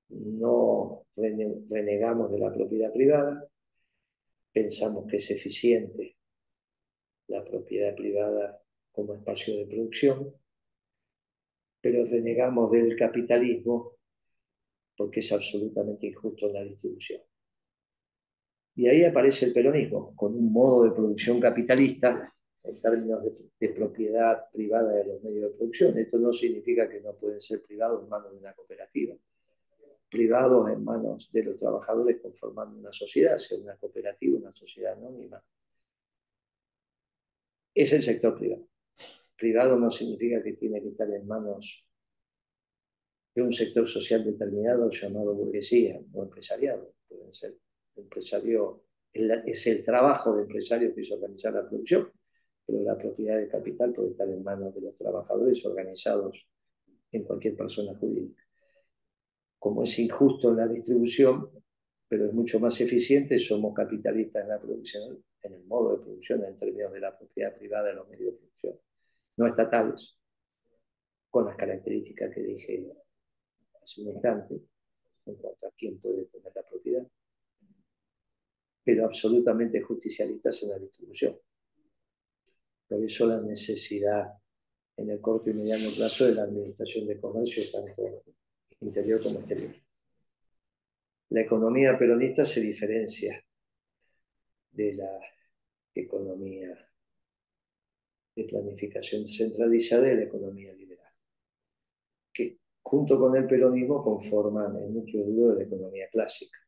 No 0.09 1.05
renegamos 1.15 2.31
de 2.31 2.39
la 2.39 2.53
propiedad 2.53 2.91
privada, 2.91 3.47
pensamos 4.51 5.07
que 5.07 5.17
es 5.17 5.31
eficiente 5.31 6.17
la 7.27 7.43
propiedad 7.45 7.95
privada 7.95 8.61
como 8.91 9.13
espacio 9.13 9.55
de 9.55 9.65
producción, 9.65 10.33
pero 11.79 12.05
renegamos 12.05 12.71
del 12.71 12.97
capitalismo 12.97 13.93
porque 14.97 15.21
es 15.21 15.31
absolutamente 15.31 16.07
injusto 16.07 16.47
en 16.47 16.53
la 16.53 16.63
distribución. 16.63 17.21
Y 18.75 18.87
ahí 18.87 19.03
aparece 19.05 19.45
el 19.45 19.53
peronismo, 19.53 20.13
con 20.15 20.35
un 20.35 20.51
modo 20.51 20.83
de 20.83 20.91
producción 20.91 21.39
capitalista 21.39 22.33
en 22.69 22.81
términos 22.81 23.23
de, 23.59 23.69
propiedad 23.69 24.49
privada 24.51 24.93
de 24.93 25.05
los 25.05 25.23
medios 25.23 25.51
de 25.51 25.57
producción. 25.57 25.97
Esto 25.97 26.17
no 26.17 26.33
significa 26.33 26.89
que 26.89 27.01
no 27.01 27.13
pueden 27.13 27.41
ser 27.41 27.61
privados 27.61 28.03
en 28.03 28.09
manos 28.09 28.31
de 28.31 28.37
una 28.37 28.53
cooperativa 28.53 29.15
privados 30.09 30.69
en 30.71 30.83
manos 30.83 31.29
de 31.31 31.43
los 31.43 31.55
trabajadores 31.55 32.19
conformando 32.21 32.77
una 32.77 32.91
sociedad, 32.91 33.37
sea 33.37 33.59
una 33.59 33.77
cooperativa, 33.77 34.39
una 34.39 34.53
sociedad 34.53 34.93
anónima. 34.93 35.41
Es 37.73 37.93
el 37.93 38.03
sector 38.03 38.37
privado. 38.37 38.67
Privado 39.37 39.77
no 39.77 39.91
significa 39.91 40.41
que 40.43 40.53
tiene 40.53 40.81
que 40.81 40.89
estar 40.89 41.09
en 41.09 41.25
manos 41.27 41.87
de 43.35 43.41
un 43.41 43.53
sector 43.53 43.87
social 43.87 44.25
determinado 44.25 44.89
llamado 44.89 45.33
burguesía 45.33 46.01
o 46.11 46.23
empresariado. 46.23 46.93
Pueden 47.07 47.33
ser 47.33 47.55
empresario, 47.95 48.83
es 49.13 49.67
el 49.67 49.83
trabajo 49.83 50.35
de 50.35 50.41
empresario 50.41 50.93
que 50.93 51.01
es 51.01 51.11
organizar 51.11 51.53
la 51.53 51.67
producción, 51.67 52.11
pero 52.69 52.83
la 52.83 52.97
propiedad 52.97 53.37
de 53.37 53.47
capital 53.47 53.93
puede 53.93 54.11
estar 54.11 54.29
en 54.29 54.43
manos 54.43 54.75
de 54.75 54.81
los 54.81 54.95
trabajadores 54.95 55.65
organizados 55.65 56.47
en 57.11 57.23
cualquier 57.23 57.55
persona 57.55 57.95
jurídica 57.97 58.43
como 59.59 59.83
es 59.83 59.99
injusto 59.99 60.49
en 60.49 60.57
la 60.57 60.67
distribución, 60.67 61.51
pero 62.07 62.25
es 62.25 62.33
mucho 62.33 62.59
más 62.59 62.79
eficiente, 62.79 63.37
somos 63.37 63.73
capitalistas 63.75 64.43
en 64.43 64.49
la 64.49 64.59
producción, 64.59 65.23
en 65.43 65.53
el 65.53 65.65
modo 65.65 65.91
de 65.91 66.01
producción, 66.01 66.43
en 66.45 66.55
términos 66.55 66.93
de 66.93 67.01
la 67.01 67.15
propiedad 67.15 67.55
privada 67.55 67.89
de 67.89 67.93
los 67.93 68.07
medios 68.07 68.31
de 68.31 68.37
producción, 68.37 68.79
no 69.35 69.45
estatales, 69.45 70.17
con 71.29 71.45
las 71.45 71.55
características 71.55 72.33
que 72.33 72.41
dije 72.41 72.91
hace 73.83 74.01
un 74.01 74.13
instante, 74.13 74.55
en 75.25 75.35
cuanto 75.35 75.67
a 75.67 75.71
quién 75.77 75.99
puede 75.99 76.25
tener 76.25 76.51
la 76.55 76.63
propiedad, 76.63 77.07
pero 78.83 79.05
absolutamente 79.05 79.81
justicialistas 79.81 80.63
en 80.63 80.69
la 80.69 80.79
distribución. 80.79 81.37
Por 82.89 83.03
eso 83.03 83.27
la 83.27 83.39
necesidad 83.41 84.33
en 84.97 85.11
el 85.11 85.21
corto 85.21 85.51
y 85.51 85.53
mediano 85.53 85.89
plazo 85.95 86.25
de 86.25 86.33
la 86.33 86.43
administración 86.43 87.05
de 87.05 87.19
comercio, 87.19 87.63
tanto 87.71 88.23
interior 88.81 89.21
como 89.21 89.39
exterior. 89.39 89.75
La 91.29 91.41
economía 91.41 91.97
peronista 91.97 92.43
se 92.45 92.61
diferencia 92.61 93.45
de 94.71 94.93
la 94.95 95.19
economía 95.93 96.75
de 98.35 98.43
planificación 98.45 99.27
centralizada 99.27 100.03
de 100.03 100.15
la 100.15 100.23
economía 100.23 100.73
liberal, 100.73 101.13
que 102.33 102.57
junto 102.81 103.19
con 103.19 103.35
el 103.35 103.45
peronismo 103.45 104.03
conforman 104.03 104.75
el 104.77 104.93
núcleo 104.93 105.25
duro 105.25 105.53
de 105.53 105.59
la 105.59 105.63
economía 105.65 106.09
clásica, 106.09 106.59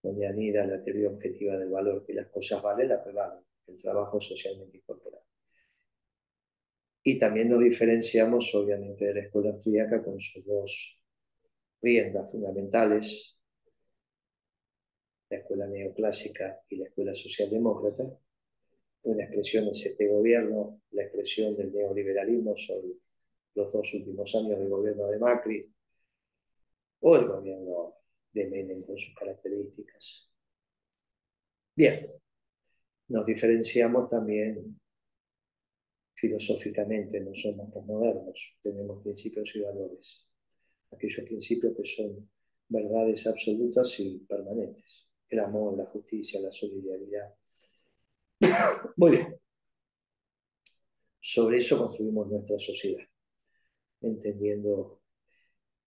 donde 0.00 0.26
anida 0.28 0.64
la 0.64 0.82
teoría 0.84 1.08
objetiva 1.08 1.56
del 1.56 1.70
valor, 1.70 2.04
que 2.06 2.14
las 2.14 2.28
cosas 2.28 2.62
valen 2.62 2.88
la 2.90 3.02
que 3.02 3.10
valen, 3.10 3.44
el 3.66 3.78
trabajo 3.78 4.20
socialmente 4.20 4.78
incorporado. 4.78 5.24
Y 7.02 7.18
también 7.18 7.50
nos 7.50 7.60
diferenciamos, 7.60 8.54
obviamente, 8.54 9.04
de 9.04 9.14
la 9.14 9.20
escuela 9.20 9.50
austríaca 9.50 10.02
con 10.02 10.18
sus 10.18 10.44
dos 10.44 10.98
riendas 11.82 12.30
fundamentales, 12.30 13.38
la 15.28 15.38
escuela 15.38 15.66
neoclásica 15.66 16.60
y 16.68 16.76
la 16.76 16.86
escuela 16.86 17.14
socialdemócrata. 17.14 18.04
Una 19.02 19.24
expresión 19.24 19.68
es 19.68 19.84
este 19.84 20.08
gobierno, 20.08 20.80
la 20.92 21.02
expresión 21.02 21.54
del 21.56 21.72
neoliberalismo 21.72 22.56
son 22.56 22.80
los 23.54 23.72
dos 23.72 23.92
últimos 23.94 24.34
años 24.34 24.58
del 24.58 24.68
gobierno 24.68 25.06
de 25.08 25.18
Macri 25.18 25.74
o 27.00 27.16
el 27.16 27.26
gobierno 27.26 27.96
de 28.32 28.46
Menem 28.46 28.82
con 28.82 28.96
sus 28.96 29.14
características. 29.14 30.30
Bien, 31.76 32.10
nos 33.08 33.26
diferenciamos 33.26 34.08
también 34.08 34.80
filosóficamente 36.14 37.20
no 37.20 37.34
somos 37.34 37.68
modernos, 37.84 38.56
tenemos 38.62 39.02
principios 39.02 39.54
y 39.54 39.60
valores, 39.60 40.26
aquellos 40.90 41.24
principios 41.26 41.74
que 41.76 41.84
son 41.84 42.30
verdades 42.68 43.26
absolutas 43.26 43.98
y 44.00 44.18
permanentes, 44.20 45.06
el 45.28 45.40
amor, 45.40 45.76
la 45.76 45.86
justicia, 45.86 46.40
la 46.40 46.52
solidaridad. 46.52 47.34
Muy 48.96 49.10
bien, 49.10 49.36
sobre 51.20 51.58
eso 51.58 51.78
construimos 51.78 52.28
nuestra 52.28 52.58
sociedad, 52.58 53.04
entendiendo 54.00 55.02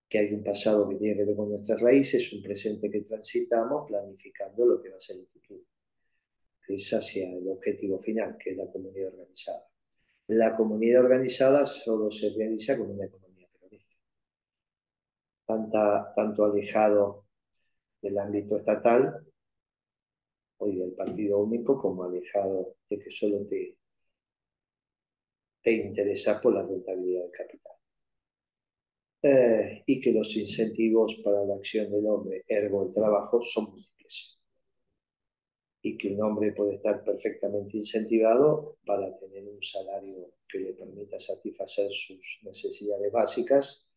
que 0.07 0.19
hay 0.19 0.33
un 0.33 0.43
pasado 0.43 0.88
que 0.88 0.95
tiene 0.95 1.15
que 1.17 1.25
ver 1.25 1.36
con 1.36 1.50
nuestras 1.50 1.81
raíces, 1.81 2.31
un 2.33 2.41
presente 2.41 2.89
que 2.89 3.01
transitamos, 3.01 3.88
planificando 3.88 4.65
lo 4.65 4.81
que 4.81 4.89
va 4.89 4.97
a 4.97 5.00
ser 5.00 5.17
el 5.17 5.27
futuro, 5.27 5.63
es 6.75 6.93
hacia 6.93 7.31
el 7.31 7.47
objetivo 7.47 8.00
final, 8.00 8.38
que 8.38 8.51
es 8.51 8.57
la 8.57 8.71
comunidad 8.71 9.13
organizada. 9.13 9.65
La 10.27 10.55
comunidad 10.55 11.03
organizada 11.03 11.65
solo 11.65 12.12
se 12.12 12.31
realiza 12.36 12.77
con 12.77 12.91
una 12.91 13.05
economía 13.05 13.47
peronista. 13.53 13.95
tanto 16.15 16.45
alejado 16.45 17.25
del 18.01 18.17
ámbito 18.17 18.57
estatal 18.57 19.25
hoy 20.59 20.75
del 20.77 20.93
partido 20.93 21.39
único 21.39 21.79
como 21.79 22.03
alejado 22.03 22.75
de 22.89 23.00
que 23.00 23.12
solo 23.12 23.45
te, 23.45 23.77
te 25.62 25.71
interesa 25.71 26.41
por 26.41 26.53
la 26.53 26.63
rentabilidad 26.63 27.24
del 27.24 27.31
capital. 27.31 27.74
eh, 29.21 29.83
y 29.86 30.00
que 30.01 30.12
los 30.12 30.36
incentivos 30.36 31.21
para 31.24 31.43
la 31.43 31.55
acción 31.55 31.91
del 31.91 32.05
hombre, 32.07 32.43
ergo 32.47 32.86
el 32.86 32.91
trabajo, 32.91 33.41
son 33.41 33.65
múltiples. 33.65 33.96
Y 35.81 35.98
que 35.98 36.13
un 36.13 36.22
hombre 36.22 36.53
puede 36.53 36.75
estar 36.75 37.03
perfectamente 37.03 37.77
incentivado 37.77 38.77
para 38.86 39.15
tener 39.15 39.48
un 39.48 39.62
salario 39.62 40.34
que 40.48 40.60
le 40.60 40.74
permita 40.74 41.19
satisfacer 41.19 41.91
sus 41.91 42.39
necesidades 42.43 43.12
básicas, 43.12 43.88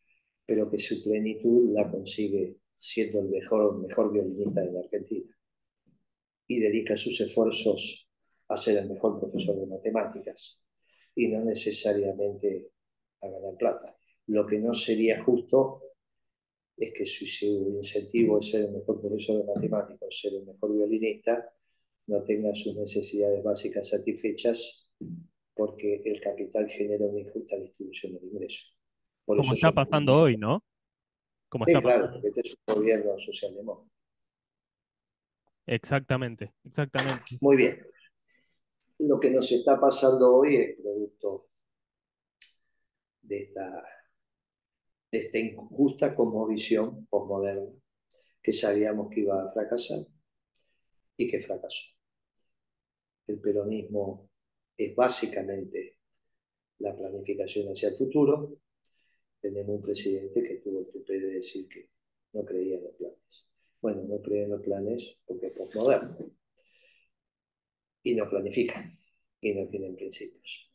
pero 0.45 0.69
que 0.69 0.77
su 0.77 1.03
plenitud 1.03 1.73
la 1.73 1.89
consigue 1.89 2.57
siendo 2.77 3.19
el 3.19 3.29
mejor, 3.29 3.79
mejor 3.79 4.11
violinista 4.11 4.61
de 4.61 4.71
la 4.71 4.79
Argentina. 4.79 5.35
Y 6.47 6.59
dedica 6.59 6.97
sus 6.97 7.19
esfuerzos 7.21 8.07
a 8.49 8.57
ser 8.57 8.77
el 8.77 8.89
mejor 8.89 9.19
profesor 9.19 9.55
de 9.57 9.65
matemáticas 9.65 10.61
y 11.15 11.27
no 11.29 11.43
necesariamente 11.43 12.71
a 13.21 13.27
ganar 13.27 13.55
plata. 13.57 13.95
Lo 14.27 14.45
que 14.45 14.59
no 14.59 14.73
sería 14.73 15.23
justo 15.23 15.83
es 16.77 16.93
que 16.93 17.05
su, 17.05 17.75
incentivo 17.77 18.39
es 18.39 18.49
ser 18.49 18.65
el 18.65 18.71
mejor 18.73 18.99
profesor 18.99 19.37
de 19.37 19.53
matemáticas, 19.53 20.19
ser 20.19 20.33
el 20.33 20.45
mejor 20.45 20.73
violinista, 20.73 21.53
no 22.11 22.23
tenga 22.23 22.53
sus 22.53 22.75
necesidades 22.75 23.41
básicas 23.41 23.87
satisfechas 23.87 24.85
porque 25.55 26.01
el 26.03 26.19
capital 26.19 26.67
genera 26.67 27.05
una 27.05 27.21
injusta 27.21 27.57
distribución 27.57 28.13
de 28.13 28.25
ingresos. 28.27 28.75
Como 29.25 29.53
está 29.53 29.71
pasando 29.71 30.21
hoy, 30.21 30.35
¿no? 30.35 30.61
Como 31.47 31.65
está 31.65 31.81
claro, 31.81 32.11
porque 32.11 32.27
este 32.27 32.41
es 32.41 32.55
un 32.67 32.75
gobierno 32.75 33.17
socialdemócrata. 33.17 33.89
Exactamente, 35.65 36.53
exactamente. 36.65 37.23
Muy 37.41 37.55
bien. 37.55 37.87
Lo 38.99 39.19
que 39.19 39.31
nos 39.31 39.49
está 39.51 39.79
pasando 39.79 40.35
hoy 40.35 40.55
es 40.55 40.81
producto 40.81 41.47
de 43.21 43.43
esta, 43.43 43.83
de 45.11 45.17
esta 45.17 45.39
injusta 45.39 46.13
cosmovisión 46.13 47.05
postmoderna 47.05 47.71
que 48.43 48.51
sabíamos 48.51 49.09
que 49.09 49.21
iba 49.21 49.43
a 49.43 49.51
fracasar 49.53 49.99
y 51.15 51.29
que 51.29 51.39
fracasó. 51.39 52.00
El 53.31 53.39
peronismo 53.39 54.29
es 54.75 54.93
básicamente 54.93 55.97
la 56.79 56.95
planificación 56.95 57.69
hacia 57.69 57.89
el 57.89 57.95
futuro. 57.95 58.57
Tenemos 59.39 59.77
un 59.77 59.81
presidente 59.81 60.43
que 60.43 60.55
tuvo 60.55 60.81
el 60.81 60.87
tupé 60.87 61.17
de 61.17 61.35
decir 61.35 61.67
que 61.69 61.89
no 62.33 62.43
creía 62.43 62.77
en 62.77 62.83
los 62.83 62.95
planes. 62.95 63.47
Bueno, 63.81 64.03
no 64.03 64.21
cree 64.21 64.43
en 64.43 64.51
los 64.51 64.61
planes 64.61 65.17
porque 65.25 65.47
es 65.47 65.53
postmoderno 65.53 66.17
y 68.03 68.15
no 68.15 68.29
planifica 68.29 68.93
y 69.39 69.53
no 69.53 69.67
tienen 69.69 69.95
principios. 69.95 70.69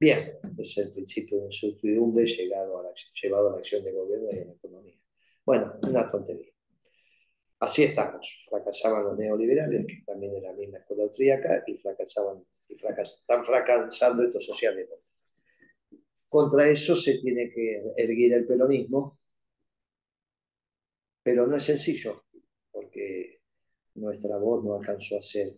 Bien, 0.00 0.38
es 0.58 0.78
el 0.78 0.92
principio 0.92 1.38
de 1.40 1.44
incertidumbre 1.44 2.24
llegado 2.24 2.78
a 2.78 2.84
la, 2.84 2.94
llevado 3.22 3.50
a 3.50 3.52
la 3.52 3.58
acción 3.58 3.84
de 3.84 3.92
gobierno 3.92 4.28
y 4.32 4.38
a 4.38 4.44
la 4.46 4.52
economía. 4.52 4.98
Bueno, 5.44 5.74
una 5.86 6.10
tontería. 6.10 6.51
Así 7.62 7.84
estamos. 7.84 8.44
Fracasaban 8.50 9.04
los 9.04 9.16
neoliberales, 9.16 9.86
que 9.86 10.02
también 10.04 10.34
era 10.34 10.50
la 10.50 10.58
misma 10.58 10.78
escuela 10.78 11.04
austríaca, 11.04 11.62
y 11.64 11.78
fracasaban 11.78 12.44
y 12.68 12.74
están 12.74 13.44
fracasando 13.44 14.24
estos 14.24 14.44
sociales. 14.44 14.88
Contra 16.28 16.68
eso 16.68 16.96
se 16.96 17.18
tiene 17.18 17.52
que 17.52 17.80
erguir 17.96 18.32
el 18.32 18.48
peronismo, 18.48 19.20
pero 21.22 21.46
no 21.46 21.56
es 21.56 21.62
sencillo, 21.62 22.24
porque 22.72 23.42
nuestra 23.94 24.38
voz 24.38 24.64
no 24.64 24.74
alcanzó 24.74 25.18
a 25.18 25.22
ser 25.22 25.56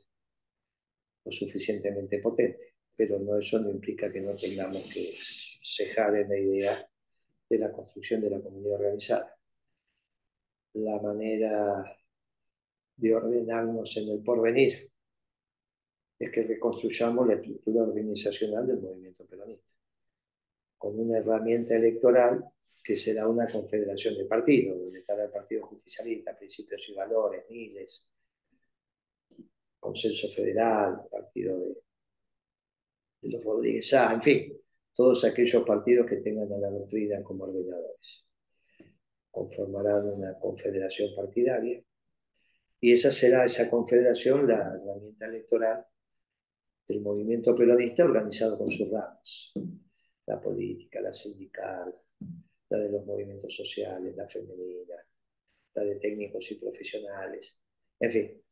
lo 1.24 1.32
suficientemente 1.32 2.18
potente, 2.18 2.74
pero 2.94 3.18
no, 3.18 3.38
eso 3.38 3.58
no 3.60 3.70
implica 3.70 4.12
que 4.12 4.20
no 4.20 4.36
tengamos 4.36 4.92
que 4.92 5.10
cejar 5.62 6.16
en 6.16 6.28
la 6.28 6.38
idea 6.38 6.90
de 7.48 7.58
la 7.58 7.72
construcción 7.72 8.20
de 8.20 8.28
la 8.28 8.42
comunidad 8.42 8.74
organizada. 8.74 9.33
La 10.74 11.00
manera 11.00 11.96
de 12.96 13.14
ordenarnos 13.14 13.96
en 13.96 14.08
el 14.10 14.22
porvenir 14.22 14.90
es 16.18 16.30
que 16.30 16.42
reconstruyamos 16.42 17.26
la 17.26 17.34
estructura 17.34 17.82
organizacional 17.82 18.66
del 18.66 18.80
movimiento 18.80 19.24
peronista, 19.26 19.74
con 20.78 20.98
una 20.98 21.18
herramienta 21.18 21.76
electoral 21.76 22.44
que 22.82 22.96
será 22.96 23.26
una 23.28 23.46
confederación 23.46 24.16
de 24.16 24.26
partidos, 24.26 24.78
donde 24.78 24.98
estará 24.98 25.24
el 25.24 25.30
Partido 25.30 25.66
Justicialista, 25.66 26.36
Principios 26.36 26.86
y 26.88 26.94
Valores, 26.94 27.44
Miles, 27.48 28.04
Consenso 29.80 30.28
Federal, 30.28 31.02
Partido 31.10 31.58
de, 31.60 31.76
los 33.22 33.42
Rodríguez 33.42 33.90
en 33.92 34.22
fin, 34.22 34.60
todos 34.92 35.24
aquellos 35.24 35.64
partidos 35.64 36.06
que 36.06 36.16
tengan 36.16 36.52
a 36.52 36.58
la 36.58 36.70
doctrina 36.70 37.22
como 37.22 37.44
ordenadores. 37.44 38.23
Conformarán 39.34 40.06
una 40.06 40.38
confederación 40.38 41.12
partidaria. 41.16 41.82
Y 42.80 42.92
esa 42.92 43.10
será 43.10 43.44
esa 43.44 43.68
confederación 43.68 44.46
la 44.46 44.74
herramienta 44.76 45.26
electoral 45.26 45.84
del 46.86 47.00
movimiento 47.00 47.54
peronista 47.54 48.04
organizado 48.04 48.56
con 48.56 48.70
sus 48.70 48.88
ramas, 48.90 49.52
la 50.26 50.40
política, 50.40 51.00
la 51.00 51.12
sindical, 51.12 51.92
la 52.68 52.78
de 52.78 52.90
los 52.90 53.04
movimientos 53.04 53.54
sociales, 53.56 54.14
la 54.14 54.28
femenina, 54.28 54.96
la 55.74 55.82
de 55.82 55.96
técnicos 55.96 56.50
y 56.52 56.54
profesionales, 56.54 57.60
en 57.98 58.10
fin, 58.10 58.42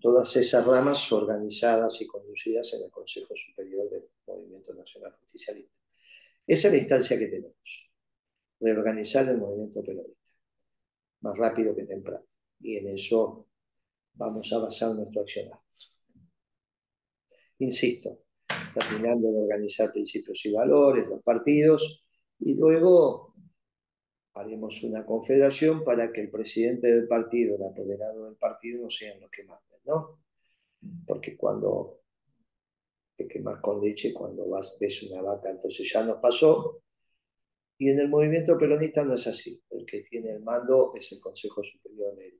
todas 0.00 0.34
esas 0.36 0.66
ramas 0.66 1.12
organizadas 1.12 2.00
y 2.00 2.06
conducidas 2.06 2.72
en 2.74 2.84
el 2.84 2.90
Consejo 2.90 3.34
Superior 3.36 3.88
del 3.90 4.08
Movimiento 4.26 4.74
Nacional 4.74 5.12
Justicialista. 5.20 5.74
Esa 6.46 6.68
es 6.68 6.74
la 6.74 6.80
instancia 6.80 7.18
que 7.18 7.26
tenemos, 7.26 7.89
reorganizar 8.60 9.28
el 9.28 9.38
movimiento 9.38 9.82
peronista, 9.82 10.30
más 11.20 11.36
rápido 11.36 11.74
que 11.74 11.84
temprano, 11.84 12.24
y 12.60 12.76
en 12.76 12.88
eso 12.88 13.46
vamos 14.14 14.52
a 14.52 14.58
basar 14.58 14.94
nuestro 14.94 15.22
accionar 15.22 15.58
insisto, 17.60 18.20
terminando 18.74 19.30
de 19.30 19.42
organizar 19.42 19.92
principios 19.92 20.44
y 20.46 20.52
valores, 20.52 21.06
los 21.06 21.22
partidos, 21.22 22.04
y 22.38 22.54
luego 22.54 23.34
haremos 24.34 24.82
una 24.82 25.04
confederación 25.04 25.84
para 25.84 26.12
que 26.12 26.22
el 26.22 26.30
presidente 26.30 26.88
del 26.88 27.06
partido, 27.06 27.56
el 27.56 27.64
apoderado 27.64 28.24
del 28.26 28.36
partido, 28.36 28.82
no 28.82 28.90
sean 28.90 29.20
los 29.20 29.30
que 29.30 29.44
manden, 29.44 29.80
¿no? 29.84 30.20
Porque 31.06 31.36
cuando 31.36 32.00
te 33.14 33.28
quemas 33.28 33.60
con 33.60 33.82
leche, 33.82 34.14
cuando 34.14 34.48
vas, 34.48 34.76
ves 34.80 35.02
una 35.02 35.20
vaca, 35.20 35.50
entonces 35.50 35.90
ya 35.92 36.02
nos 36.04 36.18
pasó. 36.20 36.82
Y 37.80 37.88
en 37.88 37.98
el 37.98 38.10
movimiento 38.10 38.58
peronista 38.58 39.02
no 39.06 39.14
es 39.14 39.26
así. 39.26 39.58
El 39.70 39.86
que 39.86 40.02
tiene 40.02 40.32
el 40.32 40.42
mando 40.42 40.92
es 40.94 41.12
el 41.12 41.18
Consejo 41.18 41.62
Superior 41.62 42.14
del, 42.14 42.38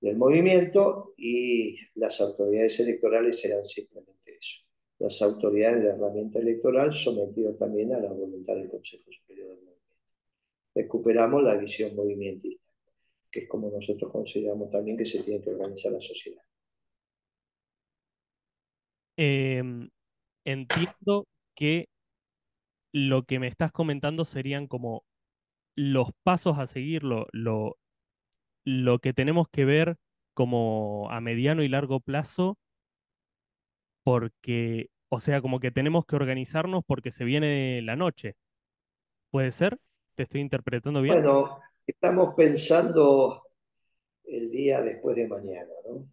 del 0.00 0.16
movimiento 0.16 1.14
y 1.16 1.76
las 1.94 2.20
autoridades 2.20 2.80
electorales 2.80 3.40
serán 3.40 3.64
simplemente 3.64 4.10
las 4.98 5.22
autoridades 5.22 5.78
de 5.80 5.88
la 5.88 5.94
herramienta 5.94 6.40
electoral 6.40 6.92
sometidas 6.92 7.56
también 7.58 7.94
a 7.94 8.00
la 8.00 8.10
voluntad 8.10 8.56
del 8.56 8.68
Consejo 8.68 9.10
Superior 9.12 9.50
del 9.50 9.58
Movimiento. 9.58 9.96
Recuperamos 10.74 11.44
la 11.44 11.56
visión 11.56 11.94
movimentista, 11.94 12.72
que 13.30 13.40
es 13.40 13.48
como 13.48 13.70
nosotros 13.70 14.10
consideramos 14.10 14.68
también 14.68 14.96
que 14.96 15.04
se 15.04 15.22
tiene 15.22 15.40
que 15.40 15.50
organizar 15.50 15.92
la 15.92 16.00
sociedad. 16.00 16.42
Em, 19.16 19.88
entiendo 20.44 21.28
que 21.54 21.86
lo 22.92 23.24
que 23.24 23.38
me 23.38 23.46
estás 23.46 23.72
comentando 23.72 24.24
serían 24.24 24.66
como 24.66 25.04
los 25.76 26.10
pasos 26.22 26.58
a 26.58 26.66
seguir, 26.66 27.04
lo, 27.04 27.26
lo, 27.32 27.78
lo 28.64 28.98
que 28.98 29.12
tenemos 29.12 29.48
que 29.48 29.64
ver 29.64 29.96
como 30.34 31.08
a 31.10 31.20
mediano 31.20 31.62
y 31.62 31.68
largo 31.68 32.00
plazo 32.00 32.58
porque, 34.02 34.90
o 35.08 35.20
sea, 35.20 35.40
como 35.40 35.60
que 35.60 35.70
tenemos 35.70 36.06
que 36.06 36.16
organizarnos 36.16 36.84
porque 36.86 37.10
se 37.10 37.24
viene 37.24 37.82
la 37.82 37.96
noche. 37.96 38.36
¿Puede 39.30 39.52
ser? 39.52 39.78
¿Te 40.16 40.24
estoy 40.24 40.40
interpretando 40.40 41.02
bien? 41.02 41.14
Bueno, 41.14 41.60
estamos 41.86 42.34
pensando 42.34 43.44
el 44.24 44.50
día 44.50 44.82
después 44.82 45.16
de 45.16 45.28
mañana, 45.28 45.70
¿no? 45.88 46.08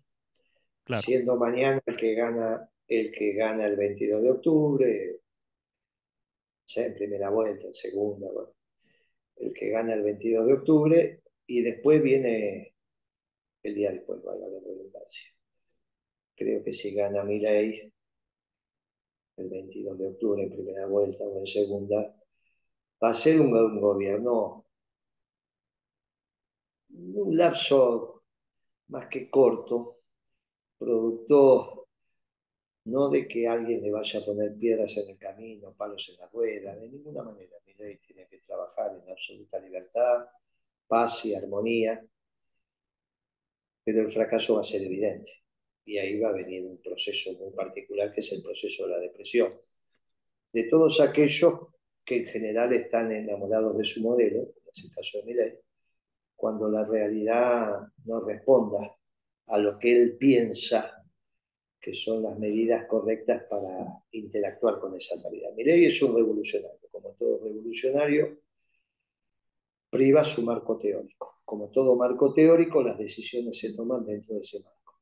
Siendo 0.99 1.35
mañana 1.35 1.81
el 1.85 1.97
que 1.97 2.13
gana 2.15 2.69
el 2.87 3.11
que 3.11 3.33
gana 3.33 3.65
el 3.65 3.75
22 3.75 4.23
de 4.23 4.31
octubre, 4.31 5.19
en 6.75 6.93
primera 6.93 7.29
vuelta, 7.29 7.67
en 7.67 7.73
segunda, 7.73 8.29
bueno, 8.31 8.53
el 9.37 9.53
que 9.53 9.69
gana 9.69 9.93
el 9.93 10.03
22 10.03 10.47
de 10.47 10.53
octubre 10.53 11.23
y 11.45 11.61
después 11.61 12.01
viene 12.01 12.75
el 13.63 13.75
día 13.75 13.91
después, 13.91 14.21
valga 14.23 14.47
la 14.47 14.59
redundancia. 14.59 15.29
Creo 16.35 16.63
que 16.63 16.73
si 16.73 16.93
gana 16.93 17.23
ley 17.23 17.91
el 19.37 19.49
22 19.49 19.97
de 19.97 20.07
octubre 20.07 20.43
en 20.43 20.49
primera 20.49 20.85
vuelta 20.87 21.23
o 21.23 21.39
en 21.39 21.47
segunda, 21.47 22.15
va 23.03 23.09
a 23.09 23.13
ser 23.13 23.39
un, 23.39 23.79
gobierno, 23.79 24.65
un 26.89 27.37
lapso 27.37 28.23
más 28.87 29.07
que 29.07 29.29
corto, 29.29 29.99
producto 30.77 31.76
no 32.87 33.09
de 33.09 33.27
que 33.27 33.47
alguien 33.47 33.81
le 33.81 33.91
vaya 33.91 34.19
a 34.19 34.25
poner 34.25 34.55
piedras 34.55 34.95
en 34.97 35.09
el 35.09 35.17
camino, 35.17 35.73
palos 35.73 36.09
en 36.09 36.19
la 36.19 36.27
rueda, 36.27 36.75
de 36.75 36.87
ninguna 36.89 37.21
manera. 37.21 37.57
Milei 37.65 37.97
tiene 37.97 38.27
que 38.27 38.37
trabajar 38.37 38.91
en 38.95 39.09
absoluta 39.11 39.59
libertad, 39.59 40.25
paz 40.87 41.25
y 41.25 41.35
armonía, 41.35 42.01
pero 43.83 44.01
el 44.01 44.11
fracaso 44.11 44.55
va 44.55 44.61
a 44.61 44.63
ser 44.63 44.83
evidente. 44.83 45.31
Y 45.83 45.97
ahí 45.97 46.17
va 46.19 46.29
a 46.29 46.33
venir 46.33 46.63
un 46.63 46.81
proceso 46.81 47.33
muy 47.33 47.51
particular 47.51 48.13
que 48.13 48.21
es 48.21 48.31
el 48.31 48.41
proceso 48.41 48.85
de 48.85 48.91
la 48.91 48.99
depresión. 48.99 49.53
De 50.53 50.63
todos 50.63 51.01
aquellos 51.01 51.67
que 52.05 52.17
en 52.19 52.25
general 52.27 52.71
están 52.71 53.11
enamorados 53.11 53.77
de 53.77 53.83
su 53.83 54.01
modelo, 54.01 54.39
en 54.39 54.85
el 54.85 54.91
caso 54.95 55.17
de 55.17 55.23
Milei, 55.25 55.59
cuando 56.37 56.69
la 56.69 56.85
realidad 56.85 57.81
no 58.05 58.21
responda 58.21 58.95
a 59.47 59.57
lo 59.57 59.77
que 59.77 59.91
él 59.91 60.17
piensa 60.17 60.96
que 61.87 61.93
son 61.93 62.21
las 62.21 62.37
medidas 62.37 62.85
correctas 62.85 63.43
para 63.49 64.03
interactuar 64.11 64.77
con 64.77 64.93
esa 64.97 65.15
realidad. 65.21 65.53
Milei 65.55 65.85
es 65.85 66.01
un 66.01 66.13
revolucionario, 66.17 66.81
como 66.91 67.11
todo 67.13 67.39
revolucionario, 67.41 68.41
priva 69.89 70.21
su 70.25 70.41
marco 70.41 70.77
teórico. 70.77 71.39
Como 71.45 71.69
todo 71.69 71.95
marco 71.95 72.33
teórico, 72.33 72.83
las 72.83 72.97
decisiones 72.97 73.57
se 73.57 73.73
toman 73.73 74.05
dentro 74.05 74.35
de 74.35 74.41
ese 74.41 74.61
marco. 74.61 74.99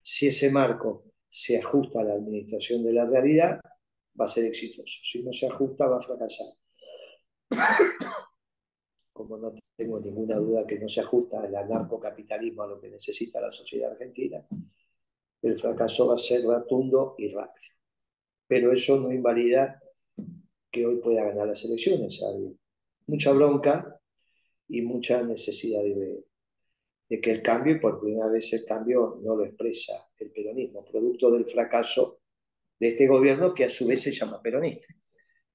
Si 0.00 0.28
ese 0.28 0.52
marco 0.52 1.02
se 1.26 1.58
ajusta 1.58 2.02
a 2.02 2.04
la 2.04 2.14
administración 2.14 2.84
de 2.84 2.92
la 2.92 3.06
realidad, 3.06 3.60
va 4.20 4.26
a 4.26 4.28
ser 4.28 4.44
exitoso. 4.44 5.00
Si 5.02 5.24
no 5.24 5.32
se 5.32 5.48
ajusta, 5.48 5.88
va 5.88 5.98
a 5.98 6.00
fracasar. 6.00 6.46
Como 9.12 9.36
no 9.36 9.52
tengo 9.74 9.98
ninguna 9.98 10.36
duda 10.36 10.64
que 10.64 10.78
no 10.78 10.88
se 10.88 11.00
ajusta 11.00 11.44
el 11.44 11.56
anarcocapitalismo 11.56 12.62
a 12.62 12.68
lo 12.68 12.80
que 12.80 12.88
necesita 12.88 13.40
la 13.40 13.50
sociedad 13.50 13.90
argentina, 13.90 14.46
el 15.42 15.58
fracaso 15.58 16.08
va 16.08 16.14
a 16.14 16.18
ser 16.18 16.42
rotundo 16.42 17.14
y 17.18 17.28
rápido. 17.28 17.74
Pero 18.46 18.72
eso 18.72 18.98
no 19.00 19.12
invalida 19.12 19.82
que 20.70 20.86
hoy 20.86 20.96
pueda 20.96 21.24
ganar 21.24 21.48
las 21.48 21.64
elecciones. 21.64 22.22
Hay 22.22 22.56
mucha 23.06 23.32
bronca 23.32 24.00
y 24.68 24.82
mucha 24.82 25.22
necesidad 25.22 25.82
de, 25.82 26.24
de 27.08 27.20
que 27.20 27.30
el 27.32 27.42
cambio, 27.42 27.74
y 27.74 27.80
por 27.80 28.00
primera 28.00 28.28
vez 28.28 28.52
el 28.52 28.64
cambio 28.64 29.18
no 29.22 29.36
lo 29.36 29.44
expresa 29.44 30.08
el 30.18 30.30
peronismo, 30.30 30.84
producto 30.84 31.30
del 31.30 31.44
fracaso 31.44 32.20
de 32.78 32.88
este 32.88 33.06
gobierno 33.06 33.52
que 33.52 33.64
a 33.64 33.70
su 33.70 33.86
vez 33.86 34.02
se 34.02 34.12
llama 34.12 34.40
peronista. 34.40 34.94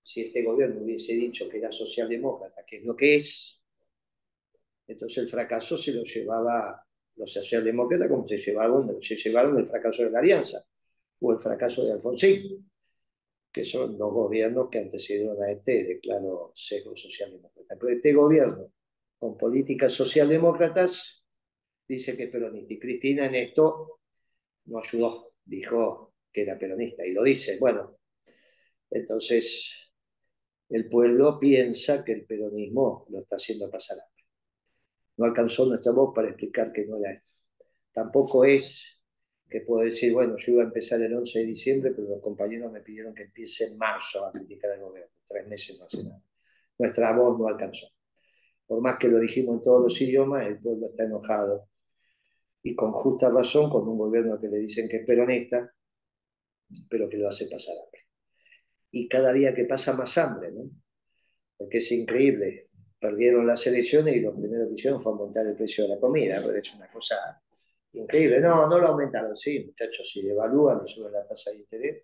Si 0.02 0.21
este 0.21 0.43
gobierno 0.43 0.82
hubiese 0.82 1.13
dicho 1.13 1.50
que 1.50 1.58
era 1.58 1.71
socialdemócrata, 1.71 2.63
que 2.65 2.78
es 2.78 2.84
lo 2.84 2.95
que 2.95 3.15
es, 3.15 3.62
entonces 4.88 5.17
el 5.19 5.28
fracaso 5.30 5.78
se 5.78 5.93
lo 5.93 6.04
llevaba 6.04 6.86
los 7.15 7.32
socialdemócratas 7.32 8.10
como 8.10 8.28
se 8.28 8.38
llevaron, 8.38 9.01
se 9.01 9.15
llevaron 9.15 9.58
el 9.58 9.67
fracaso 9.67 10.04
de 10.04 10.12
la 10.12 10.19
Alianza 10.19 10.63
o 11.19 11.32
el 11.32 11.39
fracaso 11.39 11.86
de 11.86 11.93
Alfonsín, 11.93 12.69
que 13.51 13.63
son 13.63 13.97
dos 13.97 14.13
gobiernos 14.13 14.69
que 14.69 14.80
antecedieron 14.80 15.41
a 15.41 15.51
este 15.51 15.86
de 15.86 15.99
claro 15.99 16.51
sesgo 16.54 16.95
socialdemócrata. 16.95 17.78
Pero 17.80 17.93
este 17.93 18.13
gobierno, 18.13 18.71
con 19.17 19.38
políticas 19.38 19.93
socialdemócratas, 19.93 21.23
dice 21.88 22.17
que 22.17 22.23
es 22.23 22.30
peronista. 22.30 22.73
Y 22.73 22.80
Cristina 22.80 23.28
en 23.28 23.36
esto 23.36 24.01
no 24.65 24.80
ayudó, 24.80 25.34
dijo 25.45 26.15
que 26.32 26.41
era 26.41 26.60
peronista, 26.60 27.06
y 27.06 27.13
lo 27.13 27.23
dice. 27.23 27.58
Bueno, 27.58 27.97
entonces 28.89 29.93
el 30.69 30.89
pueblo 30.89 31.39
piensa 31.39 32.04
que 32.04 32.12
el 32.12 32.25
peronismo 32.25 33.06
lo 33.10 33.19
está 33.19 33.38
haciendo 33.38 33.69
pasar. 33.69 33.99
No 35.17 35.25
alcanzó 35.25 35.65
nuestra 35.65 35.91
voz 35.91 36.13
para 36.13 36.30
explicar 36.30 36.71
que 36.71 36.86
no 36.86 36.97
era 36.97 37.13
esto. 37.13 37.30
Tampoco 37.93 38.43
es 38.43 39.01
que 39.49 39.62
puedo 39.62 39.86
decir, 39.86 40.13
bueno, 40.13 40.36
yo 40.38 40.54
iba 40.54 40.63
a 40.63 40.65
empezar 40.65 41.01
el 41.01 41.13
11 41.13 41.39
de 41.39 41.45
diciembre, 41.45 41.91
pero 41.95 42.10
los 42.10 42.21
compañeros 42.21 42.71
me 42.71 42.82
pidieron 42.82 43.13
que 43.13 43.23
empiece 43.23 43.65
en 43.65 43.78
marzo 43.78 44.25
a 44.25 44.32
criticar 44.32 44.71
al 44.71 44.82
gobierno. 44.82 45.12
Tres 45.25 45.47
meses 45.47 45.78
no 45.80 45.86
hace 45.86 46.04
nada. 46.04 46.21
Nuestra 46.78 47.15
voz 47.15 47.39
no 47.39 47.47
alcanzó. 47.47 47.88
Por 48.67 48.82
más 48.82 48.97
que 48.97 49.08
lo 49.08 49.19
dijimos 49.19 49.58
en 49.58 49.62
todos 49.62 49.84
los 49.84 50.01
idiomas, 50.01 50.45
el 50.47 50.60
pueblo 50.60 50.88
está 50.88 51.06
enojado. 51.06 51.69
Y 52.63 52.75
con 52.75 52.91
justa 52.91 53.30
razón, 53.30 53.69
con 53.69 53.88
un 53.88 53.97
gobierno 53.97 54.39
que 54.39 54.47
le 54.47 54.58
dicen 54.58 54.89
que 54.89 54.97
es 54.97 55.06
peronista, 55.06 55.71
pero 56.89 57.08
que 57.08 57.17
lo 57.17 57.30
hace 57.30 57.47
pasar 57.47 57.75
hambre. 57.78 58.01
Y 58.91 59.08
cada 59.08 59.32
día 59.32 59.54
que 59.54 59.65
pasa 59.65 59.93
más 59.93 60.17
hambre, 60.17 60.51
¿no? 60.51 60.69
Porque 61.58 61.78
es 61.78 61.91
increíble. 61.91 62.69
Perdieron 63.07 63.45
las 63.45 63.65
elecciones 63.67 64.15
y 64.15 64.21
lo 64.21 64.35
primero 64.35 64.67
que 64.67 64.73
hicieron 64.73 65.01
fue 65.01 65.13
aumentar 65.13 65.45
el 65.45 65.55
precio 65.55 65.83
de 65.83 65.95
la 65.95 65.99
comida. 65.99 66.41
Pero 66.45 66.57
es 66.57 66.75
una 66.75 66.87
cosa 66.87 67.41
increíble. 67.93 68.39
No, 68.39 68.67
no 68.67 68.79
lo 68.79 68.87
aumentaron, 68.87 69.37
sí, 69.37 69.63
muchachos, 69.65 70.09
si 70.11 70.21
devalúan, 70.21 70.81
le 70.81 70.87
suben 70.87 71.13
la 71.13 71.25
tasa 71.25 71.51
de 71.51 71.57
interés. 71.57 72.03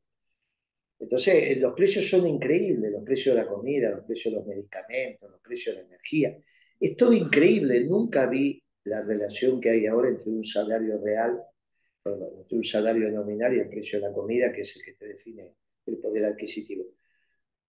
Entonces, 0.99 1.51
eh, 1.51 1.59
los 1.59 1.73
precios 1.73 2.07
son 2.07 2.27
increíbles, 2.27 2.91
los 2.91 3.03
precios 3.03 3.35
de 3.35 3.41
la 3.41 3.47
comida, 3.47 3.89
los 3.89 4.05
precios 4.05 4.33
de 4.33 4.39
los 4.39 4.47
medicamentos, 4.47 5.31
los 5.31 5.41
precios 5.41 5.75
de 5.75 5.81
la 5.81 5.87
energía. 5.87 6.37
Es 6.79 6.95
todo 6.95 7.13
increíble. 7.13 7.83
Nunca 7.85 8.27
vi 8.27 8.61
la 8.83 9.01
relación 9.03 9.59
que 9.59 9.71
hay 9.71 9.87
ahora 9.87 10.09
entre 10.09 10.29
un 10.29 10.43
salario 10.43 10.99
real 11.03 11.41
un 12.03 12.63
salario 12.63 13.11
nominal 13.11 13.55
y 13.55 13.59
el 13.59 13.69
precio 13.69 13.99
de 13.99 14.07
la 14.07 14.13
comida, 14.13 14.51
que 14.51 14.61
es 14.61 14.75
el 14.75 14.83
que 14.83 14.93
te 14.93 15.07
define 15.07 15.53
el 15.85 15.97
poder 15.97 16.25
adquisitivo. 16.25 16.85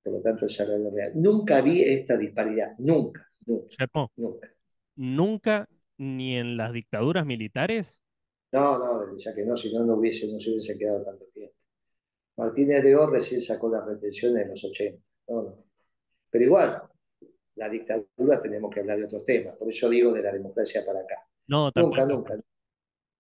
Por 0.03 0.15
lo 0.15 0.21
tanto, 0.21 0.45
el 0.45 0.51
salario 0.51 0.91
real. 0.91 1.13
Nunca 1.15 1.61
vi 1.61 1.83
esta 1.83 2.17
disparidad, 2.17 2.75
nunca, 2.79 3.29
nunca. 3.47 4.11
nunca. 4.17 4.49
Nunca, 4.97 5.69
ni 5.99 6.37
en 6.37 6.57
las 6.57 6.73
dictaduras 6.73 7.25
militares. 7.25 8.03
No, 8.53 8.79
no, 8.79 9.17
ya 9.17 9.35
que 9.35 9.45
no, 9.45 9.57
si 9.57 9.73
no, 9.73 9.85
no, 9.85 9.95
hubiese, 9.95 10.31
no 10.31 10.39
se 10.39 10.51
hubiese 10.51 10.77
quedado 10.77 11.03
tanto 11.03 11.25
tiempo. 11.33 11.55
Martínez 12.37 12.83
de 12.83 12.97
Orde 12.97 13.19
recién 13.19 13.41
sacó 13.41 13.71
las 13.71 13.85
retenciones 13.87 14.43
en 14.43 14.51
los 14.51 14.65
80. 14.65 15.03
Pero 16.31 16.45
igual, 16.45 16.83
la 17.57 17.69
dictadura 17.69 18.43
tenemos 18.43 18.73
que 18.73 18.81
hablar 18.81 18.99
de 18.99 19.05
otros 19.05 19.25
temas. 19.25 19.57
Por 19.57 19.69
eso 19.69 19.89
digo 19.89 20.13
de 20.13 20.23
la 20.23 20.33
democracia 20.33 20.85
para 20.85 21.01
acá. 21.01 21.27
No, 21.47 21.71
nunca, 21.75 22.07
nunca, 22.07 22.39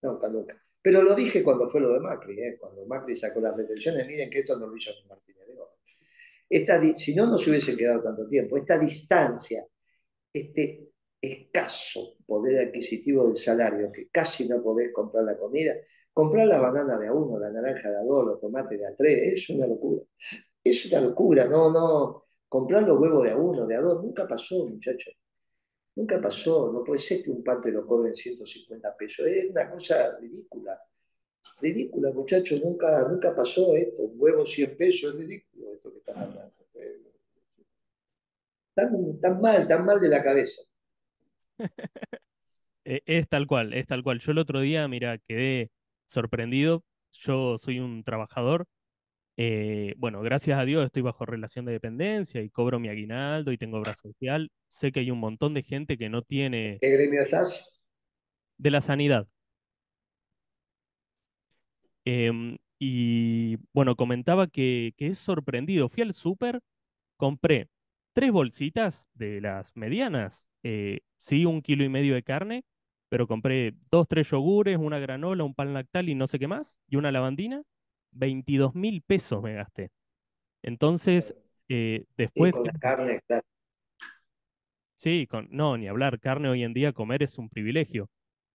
nunca, 0.03 0.29
nunca. 0.29 0.62
Pero 0.83 1.03
lo 1.03 1.14
dije 1.14 1.42
cuando 1.45 1.68
fue 1.68 1.81
lo 1.81 1.92
de 1.92 2.01
Macri, 2.01 2.40
¿eh? 2.40 2.57
cuando 2.59 2.85
Macri 2.87 3.16
sacó 3.16 3.40
las 3.40 3.57
retenciones, 3.57 4.07
miren 4.07 4.29
que 4.29 4.40
esto 4.40 4.59
no 4.59 4.66
lo 4.66 4.77
hizo 4.77 4.90
ni 5.01 5.09
Martínez 5.09 5.32
Esta, 6.53 6.83
si 6.95 7.15
no, 7.15 7.27
no 7.27 7.38
se 7.38 7.49
hubiese 7.49 7.75
quedado 7.75 8.03
tanto 8.03 8.29
tiempo. 8.29 8.59
Esta 8.59 8.79
distancia, 8.79 9.65
este 10.33 10.91
escaso 11.21 12.17
poder 12.27 12.69
adquisitivo 12.69 13.27
del 13.27 13.37
salario, 13.37 13.91
que 13.91 14.09
casi 14.11 14.47
no 14.47 14.62
podés 14.62 14.93
comprar 14.93 15.25
la 15.25 15.38
comida, 15.38 15.75
comprar 16.12 16.47
la 16.47 16.61
banana 16.61 16.99
de 16.99 17.09
a 17.09 17.12
uno, 17.15 17.38
la 17.38 17.51
naranja 17.51 17.91
de 17.91 17.97
a 17.97 18.03
dos, 18.03 18.27
los 18.27 18.41
tomates 18.41 18.79
de 18.79 18.87
a 18.87 18.95
tres, 18.95 19.33
es 19.33 19.51
una 19.51 19.67
locura. 19.67 20.03
Es 20.62 20.93
una 20.93 21.01
locura, 21.01 21.47
no, 21.47 21.71
no. 21.73 22.25
Comprar 22.49 22.83
los 22.83 23.01
huevos 23.01 23.23
de 23.25 23.31
a 23.31 23.37
uno, 23.37 23.67
de 23.67 23.77
a 23.77 23.81
dos, 23.81 24.05
nunca 24.05 24.29
pasó, 24.29 24.67
muchachos. 24.67 25.15
Nunca 25.97 26.21
pasó, 26.21 26.71
no 26.73 26.85
puede 26.85 27.01
ser 27.01 27.23
que 27.23 27.31
un 27.31 27.43
pan 27.43 27.62
te 27.62 27.71
lo 27.73 27.87
cobren 27.87 28.15
150 28.15 28.95
pesos. 28.97 29.27
Es 29.27 29.51
una 29.51 29.71
cosa 29.71 30.19
ridícula. 30.21 30.79
Ridícula, 31.62 32.11
muchachos, 32.12 32.61
nunca, 32.62 33.09
nunca 33.09 33.35
pasó 33.35 33.77
esto. 33.77 34.03
Un 34.03 34.14
huevo 34.16 34.44
100 34.44 34.77
pesos 34.77 35.14
es 35.14 35.20
ridículo 35.20 35.72
esto 35.72 35.92
que 35.92 35.98
están 35.98 36.18
hablando. 36.18 36.53
Tan, 38.75 39.20
tan 39.20 39.40
mal, 39.40 39.68
tan 39.68 39.85
mal 39.85 40.01
de 40.01 40.09
la 40.09 40.22
cabeza. 40.22 40.62
E, 42.85 43.01
es 43.07 43.29
tal 43.29 43.46
cual, 43.46 43.75
es 43.75 43.87
tal 43.87 44.03
cual. 44.03 44.18
Yo 44.18 44.33
el 44.33 44.38
otro 44.38 44.59
día, 44.61 44.88
mira, 44.88 45.16
quedé 45.16 45.70
sorprendido. 46.07 46.83
Yo 47.12 47.57
soy 47.57 47.79
un 47.79 48.03
trabajador 48.03 48.66
eh, 49.37 49.94
bueno, 49.96 50.20
gracias 50.20 50.59
a 50.59 50.64
Dios 50.64 50.85
estoy 50.85 51.03
bajo 51.03 51.25
relación 51.25 51.64
de 51.64 51.72
dependencia 51.72 52.42
y 52.42 52.51
cobro 52.51 52.79
mi 52.79 52.88
aguinaldo 52.88 53.53
y 53.53 53.59
tengo 53.59 53.79
obra 53.79 53.94
social. 53.94 54.51
Sé 54.68 54.92
que 54.92 55.01
hay 55.01 55.11
un 55.11 55.20
montón 55.20 55.55
de 55.55 55.62
gente 55.62 55.96
que 55.96 56.09
no 56.09 56.22
tiene... 56.22 56.79
¿Qué 56.81 56.90
gremio 56.90 57.22
estás? 57.22 57.81
De 58.59 58.70
la 58.70 58.81
sanidad. 58.81 59.27
Em, 62.05 62.59
y 62.79 63.57
bueno, 63.73 63.97
comentaba 63.97 64.47
que, 64.49 64.93
que 64.97 65.09
es 65.09 65.19
sorprendido. 65.19 65.88
Fui 65.88 66.03
al 66.03 66.15
súper, 66.15 66.61
compré 67.17 67.69
tres 68.12 68.33
bolsitas 68.33 69.07
de 69.15 69.41
las 69.41 69.77
medianas, 69.77 70.45
eh, 70.62 71.01
sí, 71.17 71.45
un 71.45 71.62
kilo 71.62 71.85
y 71.85 71.88
medio 71.88 72.15
de 72.15 72.23
carne, 72.23 72.65
pero 73.09 73.27
compré 73.27 73.75
dos, 73.91 74.09
tres 74.09 74.31
yogures, 74.31 74.79
una 74.79 74.99
granola, 74.99 75.45
un 75.45 75.55
pan 75.55 75.75
lactal 75.75 76.09
y 76.09 76.15
no 76.15 76.27
sé 76.27 76.38
qué 76.38 76.49
más, 76.49 76.79
y 76.88 76.97
una 76.97 77.12
lavandina 77.12 77.62
22 78.12 78.75
mil 78.75 79.03
pesos 79.03 79.43
me 79.43 79.55
gasté. 79.55 79.91
Entonces, 80.62 81.35
eh, 81.69 82.05
después... 82.17 82.53
con 82.53 82.65
la 82.65 82.73
carne, 82.73 83.21
claro. 83.27 83.45
Sí, 84.97 85.27
con, 85.29 85.49
no, 85.51 85.77
ni 85.77 85.88
hablar, 85.88 86.21
carne 86.21 86.49
hoy 86.49 86.62
en 86.62 86.75
día 86.75 86.93
comer 86.93 87.23
es 87.23 87.37
un 87.38 87.49
privilegio. 87.49 88.09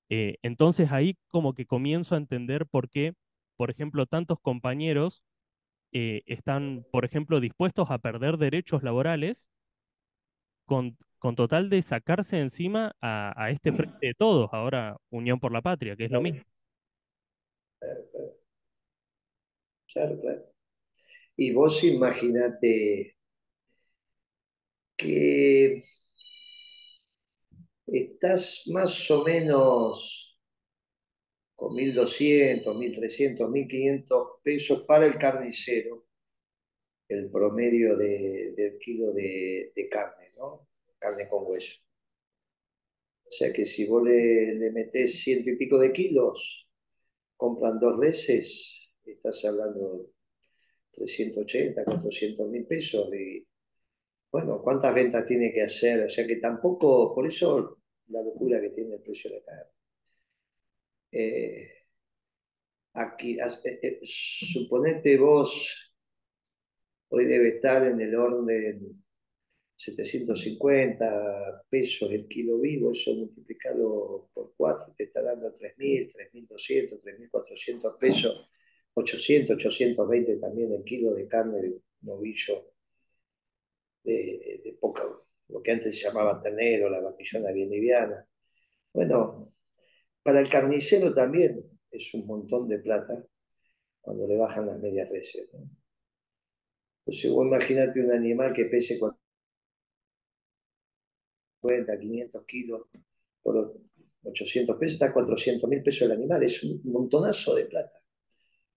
Eh, 0.09 0.37
entonces 0.41 0.91
ahí 0.91 1.17
como 1.27 1.53
que 1.53 1.65
comienzo 1.65 2.15
a 2.15 2.17
entender 2.17 2.65
por 2.65 2.89
qué, 2.89 3.13
por 3.57 3.71
ejemplo, 3.71 4.05
tantos 4.05 4.39
compañeros 4.39 5.23
eh, 5.91 6.23
están, 6.27 6.85
por 6.91 7.05
ejemplo, 7.05 7.39
dispuestos 7.39 7.91
a 7.91 7.97
perder 7.97 8.37
derechos 8.37 8.83
laborales 8.83 9.49
con, 10.65 10.97
con 11.19 11.35
total 11.35 11.69
de 11.69 11.81
sacarse 11.81 12.39
encima 12.39 12.95
a, 13.01 13.33
a, 13.41 13.51
este 13.51 13.71
frente 13.71 14.07
de 14.07 14.13
todos, 14.13 14.49
ahora 14.53 14.97
Unión 15.09 15.39
por 15.39 15.51
la 15.51 15.61
Patria, 15.61 15.95
que 15.95 16.05
es 16.05 16.11
lo 16.11 16.21
mismo. 16.21 16.43
Y 21.35 21.53
vos 21.53 21.83
imaginate 21.83 23.15
que 24.97 25.83
estás 27.87 28.63
más 28.67 29.09
o 29.11 29.23
menos 29.23 30.26
con 31.57 31.73
1.200, 31.75 32.63
1.300, 32.63 33.49
1.500 33.49 34.41
pesos 34.43 34.83
para 34.83 35.07
el 35.07 35.17
carnicero, 35.17 36.05
el 37.09 37.31
promedio 37.31 37.97
del 37.97 38.77
kilo 38.79 39.11
de, 39.11 39.73
carne, 39.91 40.33
¿no? 40.37 40.67
Carne 40.99 41.27
con 41.27 41.43
hueso. 41.47 41.81
O 43.25 43.31
sea 43.31 43.51
que 43.51 43.65
si 43.65 43.87
vos 43.87 44.03
le, 44.03 44.53
le 44.53 44.71
metés 44.71 45.19
ciento 45.19 45.49
y 45.49 45.55
pico 45.55 45.79
de 45.79 45.91
kilos, 45.91 46.67
compran 47.35 47.79
dos 47.79 47.97
veces, 47.97 48.91
estás 49.03 49.43
hablando 49.45 49.97
de 49.97 50.05
380, 50.91 51.83
400 51.83 52.49
mil 52.49 52.67
pesos 52.67 53.11
y 53.13 53.45
bueno, 54.31 54.61
¿cuántas 54.61 54.93
ventas 54.93 55.25
tiene 55.25 55.51
que 55.51 55.63
hacer? 55.63 56.05
O 56.05 56.09
sea 56.09 56.27
que 56.27 56.35
tampoco, 56.35 57.15
por 57.15 57.25
eso 57.25 57.79
la 58.09 58.21
locura 58.21 58.61
que 58.61 58.69
tiene 58.69 58.95
el 58.95 59.01
precio 59.01 59.31
de 59.31 59.37
la 59.39 59.43
carne. 59.43 59.76
Eh, 61.11 61.69
aquí, 62.93 63.37
eh, 63.39 63.79
eh, 63.81 63.99
suponete 64.03 65.17
vos, 65.17 65.93
hoy 67.09 67.25
debe 67.25 67.49
estar 67.49 67.83
en 67.83 67.99
el 68.01 68.15
orden 68.15 68.45
de 68.45 68.79
750 69.75 71.63
pesos 71.69 72.11
el 72.11 72.27
kilo 72.27 72.59
vivo, 72.59 72.91
eso 72.91 73.13
multiplicado 73.13 74.29
por 74.33 74.53
4 74.57 74.93
te 74.97 75.05
está 75.05 75.21
dando 75.21 75.53
3.000, 75.53 76.11
3.200, 76.11 77.01
3.400 77.01 77.97
pesos, 77.97 78.49
800, 78.93 79.55
820 79.55 80.37
también 80.37 80.73
el 80.73 80.83
kilo 80.83 81.13
de 81.13 81.27
carne 81.27 81.61
de 81.61 81.81
novillo 82.01 82.73
de, 84.03 84.77
poca, 84.79 85.03
lo 85.49 85.61
que 85.61 85.71
antes 85.71 85.95
se 85.97 86.05
llamaba 86.07 86.41
ternero, 86.41 86.89
la 86.89 87.01
vaquillona 87.01 87.51
bien 87.51 87.69
liviana. 87.69 88.25
Bueno, 88.93 89.53
para 90.27 90.41
el 90.41 90.49
carnicero 90.49 91.13
también 91.13 91.63
es 91.89 92.13
un 92.13 92.27
montón 92.27 92.67
de 92.67 92.79
plata 92.79 93.25
cuando 94.01 94.27
le 94.27 94.35
bajan 94.35 94.65
las 94.65 94.77
medias 94.77 95.09
veces. 95.09 95.47
¿no? 95.53 95.59
Entonces, 97.05 97.31
vos 97.31 97.47
imagínate 97.47 98.01
un 98.01 98.11
animal 98.11 98.51
que 98.51 98.65
pese 98.65 98.99
50, 101.61 101.97
500 101.97 102.45
kilos 102.45 102.87
por 103.41 103.73
800 104.25 104.75
pesos, 104.75 104.95
está 104.95 105.13
400 105.13 105.69
mil 105.69 105.81
pesos 105.81 106.01
el 106.01 106.11
animal, 106.11 106.43
es 106.43 106.61
un 106.61 106.81
montonazo 106.83 107.55
de 107.55 107.63
plata. 107.63 107.97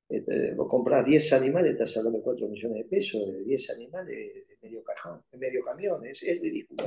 Este, 0.08 0.54
vos 0.54 0.68
compras 0.68 1.04
10 1.04 1.32
animales, 1.32 1.72
estás 1.72 1.96
hablando 1.96 2.18
de 2.18 2.24
4 2.26 2.46
millones 2.46 2.78
de 2.78 2.84
pesos, 2.84 3.26
de 3.26 3.42
10 3.42 3.70
animales, 3.70 4.06
de 4.06 4.56
medio 4.62 4.84
cajón, 4.84 5.24
medio 5.32 5.64
camión, 5.64 6.06
es, 6.06 6.20
ridículo. 6.40 6.84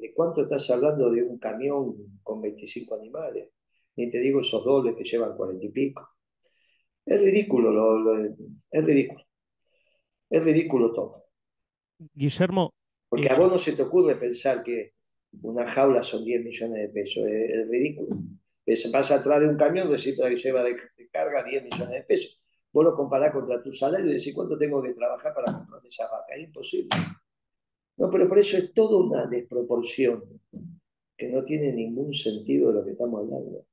¿De 0.00 0.12
cuánto 0.14 0.42
estás 0.42 0.70
hablando 0.70 1.10
de 1.10 1.22
un 1.22 1.38
camión 1.38 2.20
con 2.22 2.40
25 2.40 2.94
animales? 2.94 3.50
Ni 3.96 4.08
te 4.10 4.18
digo 4.18 4.40
esos 4.40 4.64
dobles 4.64 4.94
que 4.96 5.04
llevan 5.04 5.36
40 5.36 5.66
y 5.66 5.68
pico. 5.70 6.08
Es 7.04 7.20
ridículo, 7.20 8.24
es 8.70 8.84
ridículo. 8.84 9.24
Es 10.28 10.44
ridículo 10.44 10.92
todo. 10.92 11.24
Guillermo. 12.14 12.70
Porque 13.08 13.28
a 13.28 13.36
vos 13.36 13.50
no 13.50 13.58
se 13.58 13.72
te 13.72 13.82
ocurre 13.82 14.16
pensar 14.16 14.62
que 14.62 14.94
una 15.42 15.70
jaula 15.70 16.02
son 16.02 16.24
10 16.24 16.44
millones 16.44 16.78
de 16.78 16.88
pesos, 16.88 17.24
es 17.26 17.68
ridículo 17.68 18.16
se 18.76 18.90
pasa 18.90 19.16
atrás 19.16 19.40
de 19.40 19.48
un 19.48 19.56
camión 19.56 19.88
que 19.88 19.96
lleva 19.96 20.62
de, 20.62 20.76
carga 21.12 21.44
10 21.44 21.64
millones 21.64 21.90
de 21.90 22.02
pesos. 22.02 22.40
Vos 22.72 22.84
lo 22.84 22.94
comparás 22.94 23.32
contra 23.32 23.62
tu 23.62 23.72
salario 23.72 24.10
y 24.10 24.14
decís 24.14 24.34
cuánto 24.34 24.56
tengo 24.56 24.82
que 24.82 24.94
trabajar 24.94 25.34
para 25.34 25.52
comprar 25.52 25.84
esa 25.84 26.04
vaca. 26.04 26.34
Es 26.36 26.44
imposible. 26.44 26.88
No, 28.00 28.10
pero 28.10 28.26
por 28.26 28.38
eso 28.38 28.56
es 28.56 28.72
toda 28.72 28.96
una 28.96 29.26
desproporción 29.26 30.40
que 31.14 31.28
no 31.28 31.44
tiene 31.44 31.70
ningún 31.70 32.14
sentido 32.14 32.68
de 32.68 32.74
lo 32.78 32.84
que 32.84 32.92
estamos 32.92 33.20
hablando. 33.20 33.66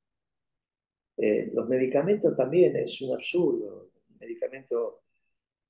Eh, 1.16 1.50
los 1.54 1.66
medicamentos 1.70 2.36
también 2.36 2.76
es 2.76 3.02
un 3.02 3.14
absurdo. 3.14 3.90
Medicamento 4.20 5.04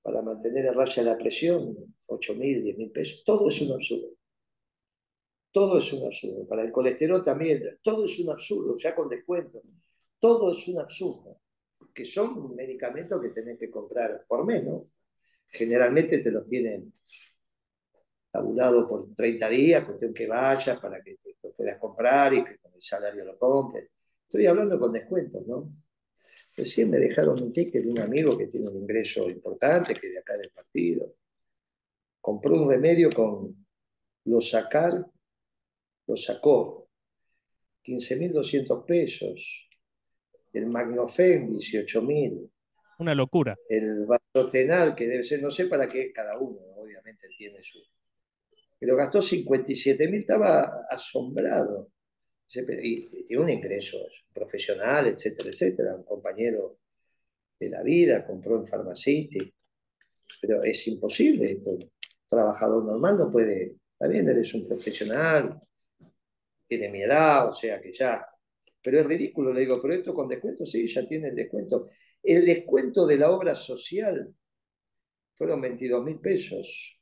para 0.01 0.23
mantener 0.23 0.69
a 0.69 0.73
raya 0.73 1.03
la 1.03 1.15
presión, 1.15 1.93
8 2.07 2.33
mil, 2.33 2.63
10 2.63 2.77
mil 2.79 2.89
pesos, 2.89 3.21
todo 3.23 3.47
es 3.47 3.61
un 3.61 3.73
absurdo. 3.73 4.07
Todo 5.51 5.77
es 5.77 5.93
un 5.93 6.07
absurdo. 6.07 6.47
Para 6.47 6.63
el 6.63 6.71
colesterol 6.71 7.23
también, 7.23 7.61
todo 7.83 8.05
es 8.05 8.17
un 8.17 8.31
absurdo, 8.31 8.75
ya 8.75 8.95
con 8.95 9.07
descuento. 9.07 9.61
Todo 10.17 10.51
es 10.51 10.67
un 10.67 10.79
absurdo. 10.79 11.41
Que 11.93 12.05
son 12.05 12.55
medicamentos 12.55 13.21
que 13.21 13.29
tenés 13.29 13.59
que 13.59 13.69
comprar 13.69 14.25
por 14.27 14.47
menos. 14.47 14.81
Generalmente 15.47 16.17
te 16.17 16.31
los 16.31 16.47
tienen 16.47 16.91
tabulado 18.31 18.87
por 18.87 19.13
30 19.15 19.49
días, 19.49 19.85
cuestión 19.85 20.13
que 20.13 20.27
vayas 20.27 20.79
para 20.79 21.01
que 21.01 21.15
te 21.15 21.35
lo 21.43 21.51
puedas 21.53 21.77
comprar 21.77 22.33
y 22.33 22.43
que 22.43 22.57
con 22.57 22.73
el 22.73 22.81
salario 22.81 23.25
lo 23.25 23.37
compres. 23.37 23.89
Estoy 24.23 24.45
hablando 24.45 24.79
con 24.79 24.91
descuentos, 24.91 25.45
¿no? 25.47 25.71
Recién 26.55 26.89
me 26.89 26.97
dejaron 26.97 27.41
un 27.41 27.53
ticket 27.53 27.83
de 27.83 27.89
un 27.89 27.99
amigo 27.99 28.37
que 28.37 28.47
tiene 28.47 28.67
un 28.67 28.75
ingreso 28.75 29.29
importante, 29.29 29.93
que 29.93 30.09
de 30.09 30.19
acá 30.19 30.35
del 30.37 30.49
partido. 30.49 31.13
Compró 32.19 32.55
un 32.61 32.69
remedio 32.69 33.09
con 33.09 33.65
los 34.25 34.49
sacar 34.49 35.05
lo 36.07 36.17
sacó. 36.17 36.89
15.200 37.83 38.85
pesos. 38.85 39.69
El 40.51 40.67
Magnofen, 40.67 41.51
18.000. 41.51 42.49
Una 42.99 43.13
locura. 43.13 43.55
El 43.69 44.05
Vasotenal, 44.05 44.95
que 44.95 45.07
debe 45.07 45.23
ser, 45.23 45.41
no 45.41 45.51
sé 45.51 45.67
para 45.67 45.87
qué 45.87 46.11
cada 46.11 46.37
uno, 46.37 46.59
obviamente 46.75 47.27
tiene 47.37 47.63
su. 47.63 47.79
Pero 48.79 48.95
gastó 48.95 49.19
57.000, 49.19 50.19
estaba 50.19 50.85
asombrado. 50.89 51.91
Y 52.81 53.23
tiene 53.25 53.43
un 53.43 53.49
ingreso 53.49 53.97
profesional, 54.33 55.07
etcétera, 55.07 55.49
etcétera. 55.49 55.95
Un 55.95 56.03
compañero 56.03 56.79
de 57.59 57.69
la 57.69 57.81
vida, 57.81 58.25
compró 58.25 58.57
en 58.57 58.65
Pharmacity. 58.65 59.53
Pero 60.41 60.63
es 60.63 60.87
imposible. 60.87 61.59
Un 61.65 61.91
trabajador 62.27 62.85
normal 62.85 63.17
no 63.17 63.31
puede. 63.31 63.77
Está 63.93 64.07
bien, 64.07 64.29
eres 64.29 64.53
un 64.53 64.67
profesional, 64.67 65.59
tiene 66.67 66.89
mi 66.89 67.01
edad, 67.01 67.49
o 67.49 67.53
sea 67.53 67.81
que 67.81 67.91
ya. 67.93 68.25
Pero 68.81 68.99
es 68.99 69.07
ridículo, 69.07 69.51
le 69.51 69.61
digo, 69.61 69.81
pero 69.81 69.95
esto 69.95 70.13
con 70.13 70.27
descuento, 70.27 70.65
sí, 70.65 70.87
ya 70.87 71.05
tiene 71.05 71.29
el 71.29 71.35
descuento. 71.35 71.89
El 72.21 72.45
descuento 72.45 73.07
de 73.07 73.17
la 73.17 73.31
obra 73.31 73.55
social 73.55 74.33
fueron 75.33 75.61
22 75.61 76.03
mil 76.03 76.19
pesos. 76.19 76.99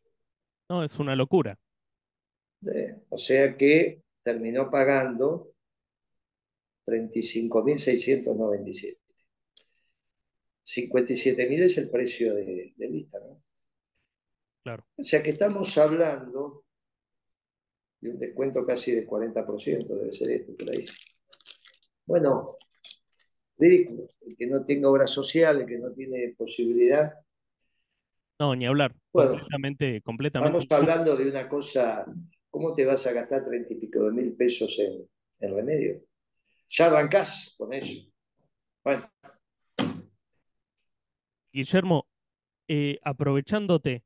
No, 0.69 0.83
es 0.83 0.97
una 0.99 1.15
locura. 1.15 1.57
O 3.09 3.17
sea 3.17 3.57
que 3.57 4.03
terminó 4.23 4.69
pagando 4.69 5.53
35.697. 6.85 8.97
57.000 10.65 11.63
es 11.63 11.77
el 11.77 11.89
precio 11.89 12.33
de, 12.33 12.73
de 12.75 12.89
lista, 12.89 13.19
¿no? 13.19 13.41
Claro. 14.63 14.85
O 14.97 15.03
sea 15.03 15.21
que 15.21 15.29
estamos 15.29 15.77
hablando 15.77 16.65
un 18.09 18.19
descuento 18.19 18.65
casi 18.65 18.91
del 18.91 19.07
40%, 19.07 19.87
debe 19.87 20.13
ser 20.13 20.31
esto 20.31 20.53
por 20.57 20.71
ahí. 20.71 20.85
Bueno, 22.05 22.45
ridículo. 23.57 24.03
El 24.21 24.35
que 24.37 24.47
no 24.47 24.63
tenga 24.63 24.89
obra 24.89 25.07
social, 25.07 25.61
el 25.61 25.65
que 25.65 25.77
no 25.77 25.91
tiene 25.91 26.33
posibilidad. 26.37 27.13
No, 28.39 28.55
ni 28.55 28.65
hablar. 28.65 28.93
completamente, 29.11 30.01
completamente. 30.01 30.57
Estamos 30.57 30.81
hablando 30.81 31.15
de 31.15 31.29
una 31.29 31.47
cosa, 31.47 32.05
¿cómo 32.55 32.73
te 32.73 32.85
vas 32.85 33.05
a 33.05 33.11
gastar 33.11 33.43
treinta 33.43 33.73
y 33.73 33.75
pico 33.75 34.05
de 34.05 34.11
mil 34.13 34.33
pesos 34.33 34.79
en, 34.79 35.05
en 35.41 35.55
remedio? 35.55 36.01
Ya 36.69 36.85
arrancás 36.85 37.53
con 37.57 37.73
eso. 37.73 38.09
Bueno. 38.81 39.11
Guillermo, 41.51 42.07
eh, 42.69 42.97
aprovechándote, 43.03 44.05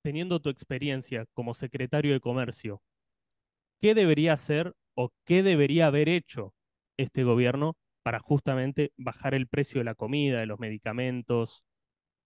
teniendo 0.00 0.40
tu 0.40 0.48
experiencia 0.48 1.26
como 1.32 1.54
secretario 1.54 2.12
de 2.12 2.20
Comercio, 2.20 2.84
¿qué 3.80 3.96
debería 3.96 4.34
hacer 4.34 4.76
o 4.94 5.10
qué 5.24 5.42
debería 5.42 5.88
haber 5.88 6.08
hecho 6.08 6.54
este 6.96 7.24
gobierno 7.24 7.74
para 8.04 8.20
justamente 8.20 8.92
bajar 8.96 9.34
el 9.34 9.48
precio 9.48 9.80
de 9.80 9.86
la 9.86 9.96
comida, 9.96 10.38
de 10.38 10.46
los 10.46 10.60
medicamentos? 10.60 11.64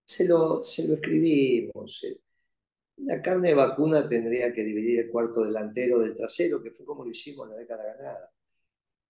Se 0.05 0.27
lo, 0.27 0.61
se 0.61 0.87
lo 0.87 0.93
escribimos. 0.93 2.05
La 2.97 3.21
carne 3.21 3.49
de 3.49 3.53
vacuna 3.53 4.07
tendría 4.07 4.51
que 4.51 4.63
dividir 4.63 4.99
el 5.01 5.09
cuarto 5.09 5.43
delantero 5.43 5.99
del 5.99 6.15
trasero, 6.15 6.61
que 6.61 6.71
fue 6.71 6.85
como 6.85 7.03
lo 7.03 7.11
hicimos 7.11 7.45
en 7.47 7.51
la 7.51 7.57
década 7.57 7.83
ganada. 7.95 8.31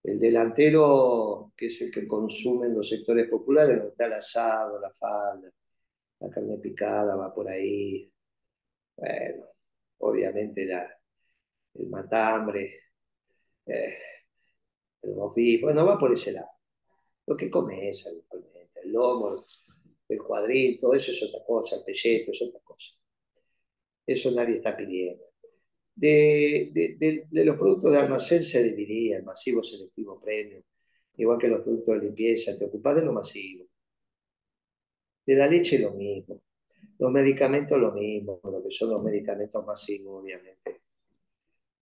El 0.04 0.20
delantero, 0.20 1.54
que 1.56 1.68
es 1.68 1.82
el 1.82 1.92
que 1.92 2.08
consumen 2.08 2.76
los 2.76 2.90
sectores 2.90 3.30
populares, 3.30 3.78
donde 3.78 3.92
está 3.92 4.06
el 4.06 4.14
asado, 4.14 4.80
la 4.80 4.92
falda, 4.92 5.52
la 6.20 6.30
carne 6.30 6.58
picada, 6.58 7.16
va 7.16 7.34
por 7.34 7.48
ahí. 7.50 8.12
Bueno, 8.96 9.46
obviamente 10.00 10.66
la, 10.66 10.90
el 11.76 11.88
matambre, 11.88 12.82
eh, 13.66 13.98
el 15.02 15.14
bofi, 15.14 15.62
bueno, 15.62 15.86
va 15.86 15.98
por 15.98 16.12
ese 16.12 16.32
lado. 16.34 16.50
Lo 17.26 17.36
que 17.38 17.50
come 17.50 17.90
es 17.90 18.06
habitualmente, 18.08 18.82
el 18.82 18.92
lomo, 18.92 19.36
el 20.10 20.22
cuadril, 20.24 20.78
todo 20.80 20.94
eso 20.94 21.12
es 21.12 21.24
otra 21.24 21.44
cosa, 21.46 21.78
el 21.78 21.84
pelleto 21.84 22.32
es 22.32 22.42
otra 22.42 22.60
cosa. 22.62 22.94
Eso 24.08 24.32
nadie 24.32 24.56
está 24.56 24.76
pidiendo. 24.76 25.26
De, 25.94 27.28
los 27.32 27.58
productos 27.58 27.92
de 27.92 27.98
almacén 27.98 28.42
se 28.42 28.64
dividía 28.64 29.18
el 29.18 29.24
masivo, 29.24 29.62
selectivo, 29.62 30.20
premio, 30.20 30.64
igual 31.18 31.38
que 31.38 31.50
los 31.50 31.62
productos 31.62 31.96
de 31.96 32.06
limpieza, 32.06 32.58
te 32.58 32.66
ocupas 32.66 32.96
de 32.96 33.06
lo 33.06 33.12
masivo. 33.12 33.66
De 35.26 35.36
la 35.36 35.48
leche 35.48 35.78
lo 35.80 35.92
mismo. 35.92 36.42
Los 37.00 37.12
medicamentos 37.12 37.78
lo 37.78 37.92
mismo, 37.92 38.40
lo 38.44 38.64
que 38.64 38.72
son 38.72 38.92
los 38.92 39.04
medicamentos 39.04 39.66
masivos, 39.66 40.24
obviamente. 40.24 40.82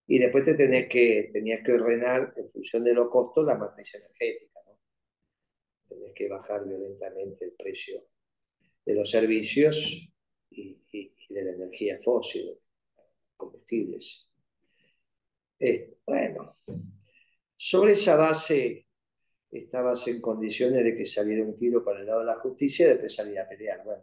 Y 0.08 0.18
después 0.18 0.44
te 0.44 0.54
tenés 0.54 0.88
que, 0.88 1.30
tenías 1.32 1.64
que 1.64 1.72
ordenar 1.72 2.34
en 2.36 2.50
función 2.50 2.82
de 2.84 2.94
los 2.94 3.08
costos 3.08 3.46
la 3.46 3.56
matriz 3.56 3.94
energética. 3.94 4.60
¿no? 4.66 4.78
Tenés 5.88 6.12
que 6.12 6.28
bajar 6.28 6.66
violentamente 6.66 7.44
el 7.44 7.52
precio 7.52 8.02
de 8.84 8.94
los 8.94 9.10
servicios 9.10 10.10
y, 10.50 10.80
de 11.36 11.44
la 11.44 11.52
energía 11.52 11.98
fósil, 12.02 12.56
combustibles. 13.36 14.26
Eh, 15.58 15.98
bueno, 16.06 16.56
sobre 17.56 17.92
esa 17.92 18.16
base 18.16 18.86
estabas 19.50 20.08
en 20.08 20.20
condiciones 20.20 20.82
de 20.82 20.96
que 20.96 21.04
saliera 21.04 21.44
un 21.44 21.54
tiro 21.54 21.84
para 21.84 22.00
el 22.00 22.06
lado 22.06 22.20
de 22.20 22.26
la 22.26 22.40
justicia 22.40 22.86
y 22.86 22.88
después 22.90 23.14
salir 23.14 23.38
a 23.38 23.48
pelear. 23.48 23.82
Bueno, 23.84 24.02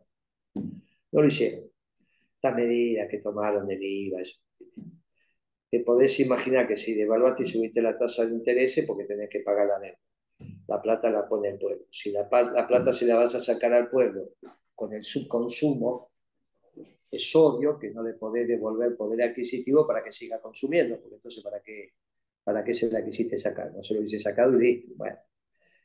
no 1.11 1.21
lo 1.21 1.27
hicieron. 1.27 1.69
Las 2.41 2.55
medidas 2.55 3.07
que 3.09 3.19
tomaron 3.19 3.67
del 3.67 3.81
IVA, 3.81 4.21
te 5.69 5.79
podés 5.79 6.19
imaginar 6.19 6.67
que 6.67 6.77
si 6.77 6.93
devaluaste 6.93 7.43
y 7.43 7.47
subiste 7.47 7.81
la 7.81 7.97
tasa 7.97 8.25
de 8.25 8.33
interés 8.33 8.83
porque 8.85 9.05
tenés 9.05 9.29
que 9.29 9.39
pagar 9.39 9.67
la 9.67 9.79
deuda. 9.79 9.99
La 10.67 10.81
plata 10.81 11.09
la 11.09 11.27
pone 11.27 11.49
el 11.49 11.57
pueblo. 11.57 11.85
Si 11.89 12.11
la, 12.11 12.27
la 12.53 12.67
plata 12.67 12.93
se 12.93 13.05
la 13.05 13.15
vas 13.15 13.33
a 13.35 13.43
sacar 13.43 13.73
al 13.73 13.89
pueblo 13.89 14.33
con 14.75 14.93
el 14.93 15.03
subconsumo, 15.03 16.12
es 17.13 17.35
obvio 17.35 17.77
que 17.77 17.91
no 17.91 18.01
le 18.01 18.13
podés 18.13 18.47
devolver 18.47 18.97
poder 18.97 19.21
adquisitivo 19.29 19.85
para 19.85 20.03
que 20.03 20.11
siga 20.11 20.41
consumiendo, 20.41 20.99
porque 20.99 21.15
entonces 21.15 21.43
¿para 21.43 21.61
qué, 21.61 21.93
para 22.43 22.63
qué 22.63 22.73
se 22.73 22.91
la 22.91 23.05
quisiste 23.05 23.37
sacar? 23.37 23.71
No 23.71 23.83
se 23.83 23.93
lo 23.93 23.99
hubiese 23.99 24.19
sacado 24.19 24.59
y 24.59 24.63
listo. 24.63 24.93
Bueno, 24.95 25.17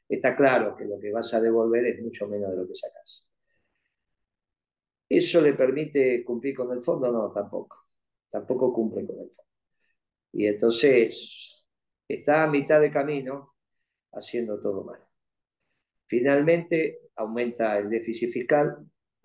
está 0.08 0.34
claro 0.34 0.74
que 0.76 0.86
lo 0.86 0.98
que 0.98 1.12
vas 1.12 1.32
a 1.34 1.40
devolver 1.40 1.84
es 1.86 2.02
mucho 2.02 2.26
menos 2.28 2.50
de 2.50 2.56
lo 2.56 2.66
que 2.66 2.74
sacas. 2.74 3.26
¿Eso 5.08 5.40
le 5.42 5.52
permite 5.54 6.24
cumplir 6.24 6.54
con 6.56 6.70
el 6.72 6.82
fondo? 6.82 7.12
No, 7.12 7.30
tampoco. 7.32 7.88
Tampoco 8.30 8.72
cumple 8.72 9.06
con 9.06 9.16
el 9.20 9.28
fondo. 9.28 9.44
Y 10.32 10.46
entonces 10.46 11.64
está 12.08 12.44
a 12.44 12.50
mitad 12.50 12.80
de 12.80 12.90
camino 12.90 13.54
haciendo 14.12 14.60
todo 14.60 14.84
mal. 14.84 15.00
Finalmente 16.06 17.10
aumenta 17.16 17.78
el 17.78 17.90
déficit 17.90 18.30
fiscal 18.30 18.78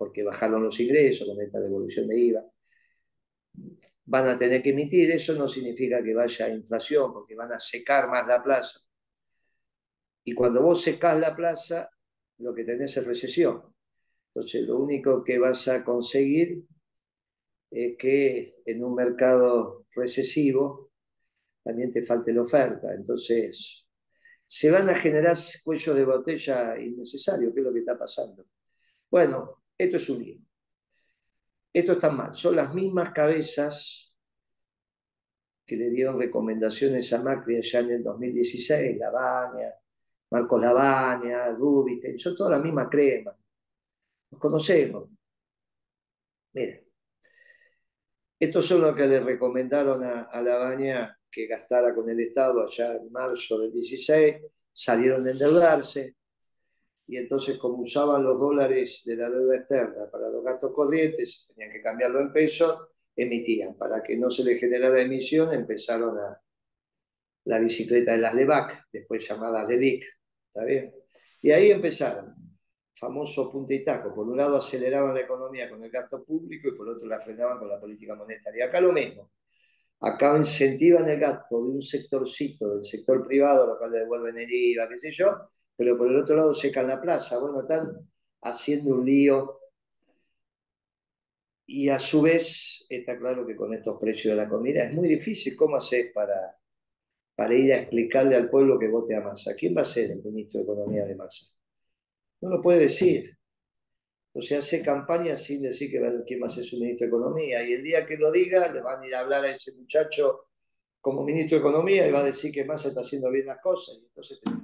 porque 0.04 0.22
bajaron 0.22 0.62
los 0.62 0.78
ingresos 0.80 1.26
con 1.26 1.40
esta 1.40 1.58
devolución 1.58 2.06
de 2.06 2.18
IVA. 2.20 2.44
Van 4.04 4.28
a 4.28 4.36
tener 4.36 4.60
que 4.60 4.68
emitir, 4.68 5.10
eso 5.10 5.32
no 5.32 5.48
significa 5.48 6.04
que 6.04 6.12
vaya 6.12 6.50
inflación, 6.50 7.10
porque 7.14 7.34
van 7.34 7.52
a 7.54 7.58
secar 7.58 8.06
más 8.10 8.26
la 8.26 8.42
plaza. 8.42 8.80
Y 10.22 10.34
cuando 10.34 10.60
vos 10.60 10.82
secás 10.82 11.18
la 11.18 11.34
plaza, 11.34 11.88
lo 12.36 12.54
que 12.54 12.64
tenés 12.64 12.94
es 12.98 13.06
recesión. 13.06 13.62
Entonces, 14.28 14.66
lo 14.66 14.78
único 14.78 15.24
que 15.24 15.38
vas 15.38 15.68
a 15.68 15.82
conseguir 15.82 16.64
es 17.70 17.96
que 17.96 18.56
en 18.66 18.84
un 18.84 18.94
mercado 18.94 19.86
recesivo 19.96 20.90
también 21.62 21.90
te 21.90 22.04
falte 22.04 22.30
la 22.34 22.42
oferta. 22.42 22.92
Entonces, 22.92 23.86
se 24.46 24.70
van 24.70 24.86
a 24.90 24.94
generar 24.96 25.38
cuellos 25.64 25.96
de 25.96 26.04
botella 26.04 26.78
innecesarios, 26.78 27.54
que 27.54 27.60
es 27.60 27.66
lo 27.66 27.72
que 27.72 27.78
está 27.78 27.96
pasando. 27.96 28.44
Bueno, 29.10 29.63
esto 29.78 29.96
es 29.96 30.08
un 30.08 30.22
lío. 30.22 30.38
Esto 31.72 31.92
está 31.92 32.10
mal. 32.10 32.34
Son 32.34 32.54
las 32.54 32.72
mismas 32.72 33.12
cabezas 33.12 34.14
que 35.66 35.76
le 35.76 35.90
dieron 35.90 36.18
recomendaciones 36.20 37.12
a 37.12 37.22
Macri 37.22 37.56
allá 37.56 37.80
en 37.80 37.90
el 37.90 38.02
2016, 38.02 38.98
Lavagna, 38.98 39.72
Marcos 40.30 40.60
Lavagna, 40.60 41.50
Rubinstein, 41.52 42.18
son 42.18 42.36
toda 42.36 42.50
la 42.50 42.58
misma 42.58 42.88
crema. 42.88 43.36
Nos 44.30 44.40
conocemos. 44.40 45.08
Miren, 46.52 46.86
estos 48.38 48.66
son 48.66 48.82
los 48.82 48.94
que 48.94 49.06
le 49.06 49.20
recomendaron 49.20 50.04
a, 50.04 50.22
a 50.24 50.42
Lavagna 50.42 51.18
que 51.30 51.46
gastara 51.46 51.94
con 51.94 52.08
el 52.08 52.20
Estado 52.20 52.64
allá 52.64 52.94
en 52.94 53.10
marzo 53.10 53.58
del 53.58 53.72
16, 53.72 54.36
salieron 54.70 55.24
de 55.24 55.32
endeudarse, 55.32 56.16
y 57.06 57.16
entonces 57.16 57.58
como 57.58 57.82
usaban 57.82 58.22
los 58.22 58.38
dólares 58.38 59.02
de 59.04 59.16
la 59.16 59.30
deuda 59.30 59.56
externa 59.56 60.10
para 60.10 60.28
los 60.28 60.42
gastos 60.42 60.72
corrientes, 60.72 61.46
tenían 61.48 61.72
que 61.72 61.82
cambiarlo 61.82 62.20
en 62.20 62.32
pesos, 62.32 62.88
emitían. 63.14 63.76
Para 63.76 64.02
que 64.02 64.16
no 64.16 64.30
se 64.30 64.44
le 64.44 64.56
generara 64.56 65.00
emisión, 65.00 65.52
empezaron 65.52 66.18
a 66.18 66.40
la 67.44 67.58
bicicleta 67.58 68.12
de 68.12 68.18
las 68.18 68.34
LEVAC, 68.34 68.86
después 68.90 69.26
llamada 69.28 69.68
LELIC, 69.68 70.04
¿está 70.46 70.64
bien? 70.64 70.94
Y 71.42 71.50
ahí 71.50 71.70
empezaron, 71.70 72.34
famoso 72.94 73.50
punta 73.52 73.74
y 73.74 73.84
taco. 73.84 74.14
Por 74.14 74.26
un 74.26 74.36
lado 74.36 74.56
aceleraban 74.56 75.14
la 75.14 75.20
economía 75.20 75.68
con 75.68 75.84
el 75.84 75.90
gasto 75.90 76.24
público 76.24 76.68
y 76.68 76.76
por 76.76 76.88
otro 76.88 77.06
la 77.06 77.20
frenaban 77.20 77.58
con 77.58 77.68
la 77.68 77.78
política 77.78 78.14
monetaria. 78.14 78.66
Acá 78.66 78.80
lo 78.80 78.92
mismo. 78.92 79.30
Acá 80.00 80.36
incentivan 80.36 81.08
el 81.08 81.20
gasto 81.20 81.62
de 81.62 81.70
un 81.70 81.82
sectorcito, 81.82 82.76
del 82.76 82.84
sector 82.84 83.26
privado, 83.26 83.66
lo 83.66 83.78
cual 83.78 83.92
le 83.92 84.00
devuelven 84.00 84.38
el 84.38 84.50
IVA, 84.50 84.88
qué 84.88 84.98
sé 84.98 85.12
yo, 85.12 85.50
pero 85.76 85.98
por 85.98 86.08
el 86.08 86.16
otro 86.18 86.36
lado 86.36 86.54
secan 86.54 86.88
la 86.88 87.00
plaza. 87.00 87.38
Bueno, 87.38 87.60
están 87.62 88.08
haciendo 88.42 88.94
un 88.94 89.04
lío. 89.04 89.60
Y 91.66 91.88
a 91.88 91.98
su 91.98 92.22
vez, 92.22 92.84
está 92.88 93.18
claro 93.18 93.46
que 93.46 93.56
con 93.56 93.72
estos 93.72 93.98
precios 93.98 94.36
de 94.36 94.42
la 94.42 94.48
comida 94.48 94.84
es 94.84 94.92
muy 94.92 95.08
difícil. 95.08 95.56
¿Cómo 95.56 95.76
haces 95.76 96.12
para, 96.12 96.58
para 97.34 97.54
ir 97.54 97.72
a 97.72 97.78
explicarle 97.78 98.36
al 98.36 98.50
pueblo 98.50 98.78
que 98.78 98.88
vote 98.88 99.16
a 99.16 99.20
Massa? 99.20 99.54
¿Quién 99.54 99.74
va 99.76 99.82
a 99.82 99.86
ser 99.86 100.10
el 100.10 100.22
ministro 100.22 100.58
de 100.58 100.64
Economía 100.64 101.06
de 101.06 101.14
Massa? 101.16 101.46
No 102.42 102.50
lo 102.50 102.60
puede 102.60 102.80
decir. 102.80 103.36
O 104.34 104.42
sea, 104.42 104.58
hace 104.58 104.82
campaña 104.82 105.36
sin 105.36 105.62
decir 105.62 105.90
que 105.90 106.00
quién 106.26 106.42
va 106.42 106.46
a 106.46 106.50
ser 106.50 106.64
su 106.64 106.76
ministro 106.76 107.06
de 107.06 107.08
Economía. 107.08 107.66
Y 107.66 107.72
el 107.72 107.82
día 107.82 108.04
que 108.04 108.16
lo 108.16 108.30
diga, 108.30 108.70
le 108.70 108.82
van 108.82 109.02
a 109.02 109.06
ir 109.06 109.14
a 109.14 109.20
hablar 109.20 109.44
a 109.44 109.54
ese 109.54 109.72
muchacho 109.72 110.48
como 111.00 111.22
ministro 111.24 111.56
de 111.56 111.60
Economía 111.60 112.06
y 112.06 112.10
va 112.10 112.20
a 112.20 112.24
decir 112.24 112.52
que 112.52 112.64
Massa 112.64 112.88
está 112.88 113.00
haciendo 113.00 113.30
bien 113.30 113.46
las 113.46 113.60
cosas. 113.60 113.96
Y 114.00 114.06
entonces 114.06 114.40
tenemos. 114.42 114.63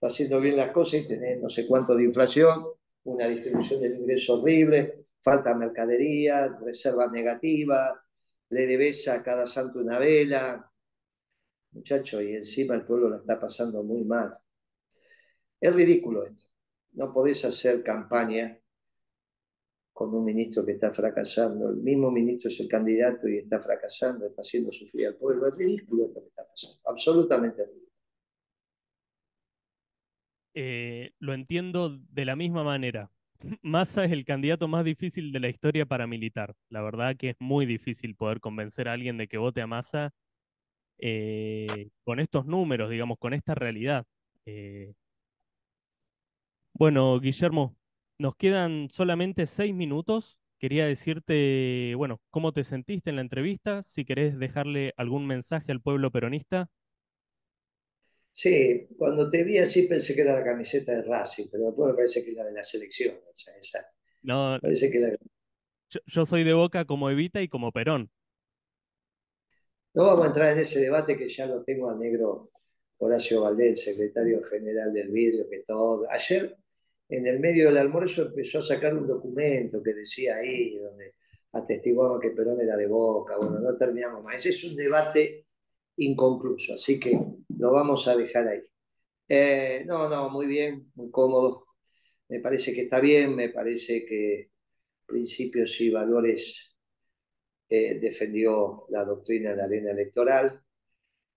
Está 0.00 0.06
haciendo 0.06 0.40
bien 0.40 0.56
las 0.56 0.70
cosas 0.70 1.02
y 1.02 1.08
tenés 1.08 1.42
no 1.42 1.50
sé 1.50 1.66
cuánto 1.66 1.94
de 1.94 2.04
inflación, 2.04 2.64
una 3.04 3.28
distribución 3.28 3.82
del 3.82 3.96
ingreso 3.98 4.40
horrible, 4.40 5.08
falta 5.20 5.52
mercadería, 5.52 6.56
reservas 6.58 7.12
negativas, 7.12 7.98
le 8.48 8.66
debes 8.66 9.06
a 9.08 9.22
cada 9.22 9.46
santo 9.46 9.78
una 9.80 9.98
vela. 9.98 10.72
Muchacho, 11.72 12.22
y 12.22 12.34
encima 12.34 12.76
el 12.76 12.86
pueblo 12.86 13.10
la 13.10 13.18
está 13.18 13.38
pasando 13.38 13.82
muy 13.82 14.02
mal. 14.04 14.38
Es 15.60 15.74
ridículo 15.74 16.24
esto. 16.24 16.44
No 16.92 17.12
podés 17.12 17.44
hacer 17.44 17.82
campaña 17.82 18.58
con 19.92 20.14
un 20.14 20.24
ministro 20.24 20.64
que 20.64 20.72
está 20.72 20.90
fracasando. 20.90 21.68
El 21.68 21.76
mismo 21.76 22.10
ministro 22.10 22.48
es 22.48 22.58
el 22.58 22.68
candidato 22.68 23.28
y 23.28 23.36
está 23.36 23.60
fracasando, 23.60 24.26
está 24.26 24.40
haciendo 24.40 24.72
sufrir 24.72 25.08
al 25.08 25.16
pueblo. 25.16 25.46
Es 25.46 25.54
ridículo 25.56 26.06
esto 26.06 26.22
que 26.22 26.28
está 26.28 26.48
pasando. 26.48 26.78
Absolutamente 26.86 27.66
ridículo. 27.66 27.79
Eh, 30.54 31.12
lo 31.20 31.32
entiendo 31.34 31.90
de 32.10 32.24
la 32.24 32.36
misma 32.36 32.64
manera. 32.64 33.10
Massa 33.62 34.04
es 34.04 34.12
el 34.12 34.24
candidato 34.24 34.68
más 34.68 34.84
difícil 34.84 35.32
de 35.32 35.40
la 35.40 35.48
historia 35.48 35.86
paramilitar. 35.86 36.54
La 36.68 36.82
verdad 36.82 37.16
que 37.16 37.30
es 37.30 37.36
muy 37.38 37.66
difícil 37.66 38.16
poder 38.16 38.40
convencer 38.40 38.88
a 38.88 38.92
alguien 38.94 39.16
de 39.16 39.28
que 39.28 39.38
vote 39.38 39.60
a 39.62 39.66
Massa 39.66 40.12
eh, 40.98 41.90
con 42.04 42.20
estos 42.20 42.46
números, 42.46 42.90
digamos, 42.90 43.18
con 43.18 43.34
esta 43.34 43.54
realidad. 43.54 44.06
Eh, 44.46 44.94
bueno, 46.74 47.18
Guillermo, 47.20 47.76
nos 48.18 48.36
quedan 48.36 48.88
solamente 48.90 49.46
seis 49.46 49.74
minutos. 49.74 50.38
Quería 50.58 50.86
decirte, 50.86 51.94
bueno, 51.96 52.20
cómo 52.30 52.52
te 52.52 52.64
sentiste 52.64 53.10
en 53.10 53.16
la 53.16 53.22
entrevista, 53.22 53.82
si 53.82 54.04
querés 54.04 54.38
dejarle 54.38 54.92
algún 54.96 55.26
mensaje 55.26 55.72
al 55.72 55.80
pueblo 55.80 56.10
peronista. 56.10 56.68
Sí, 58.32 58.88
cuando 58.96 59.28
te 59.28 59.44
vi 59.44 59.58
así 59.58 59.82
pensé 59.82 60.14
que 60.14 60.22
era 60.22 60.34
la 60.34 60.44
camiseta 60.44 60.92
de 60.92 61.02
Racing, 61.02 61.46
pero 61.50 61.66
después 61.66 61.90
me 61.90 61.94
parece 61.94 62.24
que 62.24 62.30
es 62.30 62.36
la 62.36 62.44
de 62.44 62.52
la 62.52 62.62
selección. 62.62 63.16
no, 64.22 64.58
parece 64.60 64.90
que 64.90 65.16
yo, 66.06 66.24
soy 66.24 66.44
de 66.44 66.52
Boca 66.52 66.84
como 66.84 67.10
Evita 67.10 67.42
y 67.42 67.48
como 67.48 67.72
Perón. 67.72 68.10
No 69.92 70.04
vamos 70.06 70.24
a 70.24 70.28
entrar 70.28 70.52
en 70.52 70.60
ese 70.60 70.80
debate 70.80 71.16
que 71.16 71.28
ya 71.28 71.46
lo 71.46 71.64
tengo 71.64 71.90
al 71.90 71.98
negro 71.98 72.50
Horacio 72.98 73.42
Valdés, 73.42 73.82
secretario 73.82 74.42
general 74.44 74.92
del 74.92 75.10
vidrio, 75.10 75.48
que 75.50 75.64
todo. 75.66 76.08
Ayer 76.08 76.56
en 77.08 77.26
el 77.26 77.40
medio 77.40 77.66
del 77.66 77.78
almuerzo 77.78 78.22
empezó 78.22 78.60
a 78.60 78.62
sacar 78.62 78.94
un 78.94 79.08
documento 79.08 79.82
que 79.82 79.94
decía 79.94 80.36
ahí, 80.36 80.78
donde 80.78 81.14
atestiguaba 81.52 82.20
que 82.20 82.30
Perón 82.30 82.60
era 82.60 82.76
de 82.76 82.86
Boca. 82.86 83.36
Bueno, 83.36 83.58
no 83.58 83.74
terminamos 83.76 84.22
más. 84.22 84.36
Ese 84.36 84.50
es 84.50 84.64
un 84.64 84.76
debate 84.76 85.46
inconcluso, 85.96 86.74
así 86.74 86.98
que 86.98 87.18
lo 87.58 87.72
vamos 87.72 88.08
a 88.08 88.16
dejar 88.16 88.48
ahí. 88.48 88.60
Eh, 89.28 89.84
no, 89.86 90.08
no, 90.08 90.28
muy 90.30 90.46
bien, 90.46 90.90
muy 90.94 91.10
cómodo. 91.10 91.66
Me 92.28 92.40
parece 92.40 92.72
que 92.72 92.82
está 92.82 93.00
bien, 93.00 93.34
me 93.34 93.48
parece 93.48 94.04
que 94.04 94.50
principios 95.06 95.80
y 95.80 95.90
valores 95.90 96.74
eh, 97.68 97.98
defendió 98.00 98.86
la 98.88 99.04
doctrina 99.04 99.50
de 99.50 99.56
la 99.56 99.64
arena 99.64 99.90
electoral. 99.92 100.60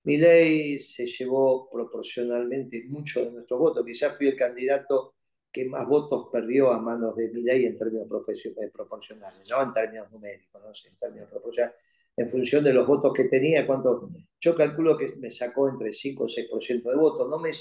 ley 0.04 0.80
se 0.80 1.06
llevó 1.06 1.70
proporcionalmente 1.70 2.84
mucho 2.88 3.26
de 3.26 3.32
nuestros 3.32 3.60
votos. 3.60 3.86
Quizás 3.86 4.18
fui 4.18 4.28
el 4.28 4.36
candidato 4.36 5.16
que 5.52 5.66
más 5.66 5.88
votos 5.88 6.30
perdió 6.32 6.72
a 6.72 6.80
manos 6.80 7.16
de 7.16 7.30
ley 7.32 7.66
en 7.66 7.78
términos 7.78 8.08
proporcionales, 8.08 9.48
no 9.50 9.62
en 9.62 9.74
términos 9.74 10.12
numéricos, 10.12 10.86
en 10.88 10.98
términos 10.98 11.30
proporcionales. 11.30 11.78
En 12.16 12.30
función 12.30 12.64
de 12.64 12.74
los 12.74 12.86
votos 12.86 13.12
que 13.14 13.24
tenía, 13.26 13.66
cuánto, 13.66 14.10
yo 14.40 14.56
calculo 14.56 14.98
que 14.98 15.16
me 15.16 15.32
sacó 15.32 15.70
entre 15.70 15.92
5 15.92 16.24
o 16.24 16.28
6% 16.28 16.90
de 16.90 16.96
votos. 16.96 17.30
No 17.30 17.40
me, 17.40 17.52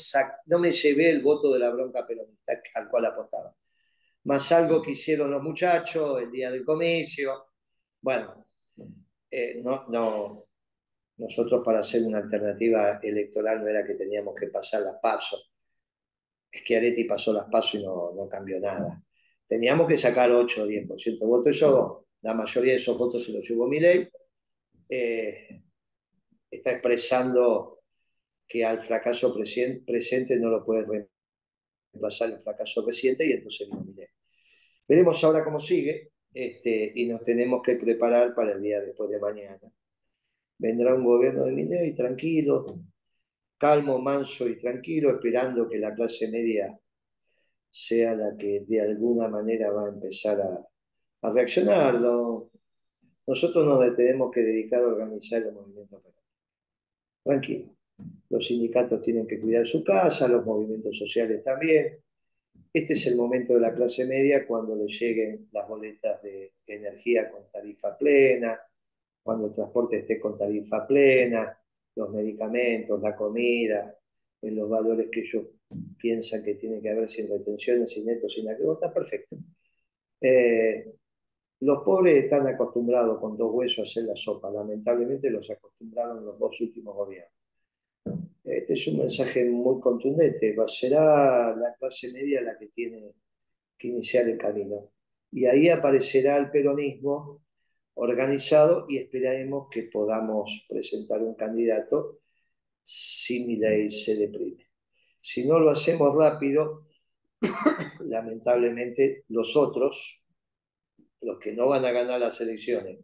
no 0.46 0.58
me 0.58 0.72
llevé 0.72 1.10
el 1.10 1.22
voto 1.22 1.52
de 1.52 1.58
la 1.58 1.70
bronca 1.70 2.06
peronista 2.06 2.60
al 2.74 2.88
cual 2.88 3.06
apostaba. 3.06 3.54
Más 4.24 4.52
algo 4.52 4.82
que 4.82 4.92
hicieron 4.92 5.30
los 5.30 5.42
muchachos 5.42 6.20
el 6.20 6.30
día 6.30 6.50
del 6.50 6.64
comicio. 6.64 7.46
Bueno, 8.00 8.46
eh, 9.30 9.60
no, 9.62 9.86
no, 9.88 10.46
nosotros 11.16 11.62
para 11.64 11.80
hacer 11.80 12.02
una 12.02 12.18
alternativa 12.18 12.98
electoral 13.02 13.60
no 13.60 13.68
era 13.68 13.86
que 13.86 13.94
teníamos 13.94 14.34
que 14.34 14.48
pasar 14.48 14.82
las 14.82 14.96
pasos. 15.00 15.50
Es 16.50 16.62
que 16.62 16.76
Areti 16.76 17.04
pasó 17.04 17.32
las 17.32 17.48
pasos 17.48 17.76
y 17.76 17.84
no, 17.84 18.12
no 18.14 18.28
cambió 18.28 18.60
nada. 18.60 19.02
Teníamos 19.46 19.88
que 19.88 19.96
sacar 19.96 20.30
8 20.30 20.62
o 20.62 20.66
10% 20.66 21.18
de 21.18 21.26
votos. 21.26 21.56
Eso, 21.56 22.06
la 22.22 22.34
mayoría 22.34 22.72
de 22.72 22.78
esos 22.78 22.98
votos 22.98 23.24
se 23.24 23.32
los 23.32 23.48
llevó 23.48 23.66
mi 23.66 23.80
Eh, 24.94 25.62
está 26.50 26.72
expresando 26.72 27.80
que 28.46 28.62
al 28.62 28.82
fracaso 28.82 29.34
presente 29.34 30.38
no 30.38 30.50
lo 30.50 30.62
puede 30.62 31.08
reemplazar 31.94 32.28
el 32.28 32.42
fracaso 32.42 32.84
reciente 32.86 33.26
y 33.26 33.32
entonces 33.32 33.70
vino 33.70 33.86
ley. 33.96 34.06
Veremos 34.86 35.24
ahora 35.24 35.42
cómo 35.44 35.58
sigue 35.58 36.12
este, 36.34 36.92
y 36.94 37.06
nos 37.06 37.22
tenemos 37.22 37.62
que 37.62 37.76
preparar 37.76 38.34
para 38.34 38.52
el 38.52 38.60
día 38.60 38.80
después 38.80 39.08
de 39.08 39.18
mañana. 39.18 39.72
Vendrá 40.58 40.94
un 40.94 41.04
gobierno 41.04 41.46
de 41.46 41.52
Milei 41.52 41.94
tranquilo, 41.94 42.66
calmo, 43.56 43.98
manso 43.98 44.46
y 44.46 44.58
tranquilo, 44.58 45.14
esperando 45.14 45.70
que 45.70 45.78
la 45.78 45.94
clase 45.94 46.28
media 46.28 46.78
sea 47.70 48.14
la 48.14 48.36
que 48.36 48.60
de 48.68 48.82
alguna 48.82 49.26
manera 49.26 49.70
va 49.70 49.86
a 49.86 49.88
empezar 49.88 50.38
a, 50.38 50.66
a 51.22 51.32
reaccionar. 51.32 51.98
Nosotros 53.26 53.64
nos 53.64 53.96
tenemos 53.96 54.32
que 54.32 54.40
dedicar 54.40 54.82
a 54.82 54.88
organizar 54.88 55.42
el 55.42 55.52
movimiento 55.52 56.02
Tranquilo. 57.24 57.76
Los 58.30 58.46
sindicatos 58.46 59.00
tienen 59.02 59.26
que 59.26 59.38
cuidar 59.38 59.66
su 59.66 59.84
casa, 59.84 60.26
los 60.26 60.44
movimientos 60.44 60.98
sociales 60.98 61.44
también. 61.44 61.98
Este 62.72 62.94
es 62.94 63.06
el 63.06 63.16
momento 63.16 63.54
de 63.54 63.60
la 63.60 63.74
clase 63.74 64.06
media 64.06 64.46
cuando 64.46 64.74
le 64.74 64.86
lleguen 64.86 65.48
las 65.52 65.68
boletas 65.68 66.22
de 66.22 66.52
energía 66.66 67.30
con 67.30 67.42
tarifa 67.52 67.96
plena, 67.96 68.58
cuando 69.22 69.46
el 69.46 69.54
transporte 69.54 69.98
esté 69.98 70.18
con 70.18 70.36
tarifa 70.36 70.86
plena, 70.86 71.56
los 71.94 72.10
medicamentos, 72.10 73.00
la 73.00 73.14
comida, 73.14 73.96
en 74.42 74.56
los 74.56 74.68
valores 74.68 75.08
que 75.10 75.20
ellos 75.20 75.44
piensan 75.98 76.42
que 76.42 76.54
tiene 76.54 76.80
que 76.80 76.90
haber 76.90 77.08
sin 77.08 77.28
retenciones, 77.28 77.92
sin 77.92 78.06
netos, 78.06 78.34
sin 78.34 78.48
aquello, 78.48 78.74
está 78.74 78.92
perfecto. 78.92 79.36
Eh, 80.20 80.92
los 81.62 81.84
pobres 81.84 82.24
están 82.24 82.44
acostumbrados 82.48 83.20
con 83.20 83.36
dos 83.36 83.52
huesos 83.54 83.78
a 83.78 83.82
hacer 83.82 84.04
la 84.04 84.16
sopa, 84.16 84.50
lamentablemente 84.50 85.30
los 85.30 85.48
acostumbraron 85.48 86.24
los 86.24 86.36
dos 86.36 86.60
últimos 86.60 86.92
gobiernos. 86.92 87.32
Este 88.42 88.74
es 88.74 88.88
un 88.88 88.98
mensaje 88.98 89.44
muy 89.44 89.80
contundente. 89.80 90.56
Será 90.66 91.54
la 91.54 91.74
clase 91.78 92.12
media 92.12 92.40
la 92.40 92.58
que 92.58 92.66
tiene 92.68 93.14
que 93.78 93.88
iniciar 93.88 94.28
el 94.28 94.38
camino. 94.38 94.90
Y 95.30 95.46
ahí 95.46 95.68
aparecerá 95.68 96.36
el 96.36 96.50
peronismo 96.50 97.42
organizado 97.94 98.86
y 98.88 98.98
esperaremos 98.98 99.68
que 99.70 99.84
podamos 99.84 100.66
presentar 100.68 101.22
un 101.22 101.34
candidato 101.34 102.18
si 102.82 103.44
mi 103.46 103.56
ley 103.56 103.88
se 103.88 104.16
deprime. 104.16 104.66
Si 105.20 105.46
no 105.46 105.60
lo 105.60 105.70
hacemos 105.70 106.12
rápido, 106.16 106.88
lamentablemente 108.00 109.24
los 109.28 109.56
otros, 109.56 110.21
los 111.22 111.38
que 111.38 111.54
no 111.54 111.68
van 111.68 111.84
a 111.84 111.92
ganar 111.92 112.20
las 112.20 112.40
elecciones, 112.40 112.98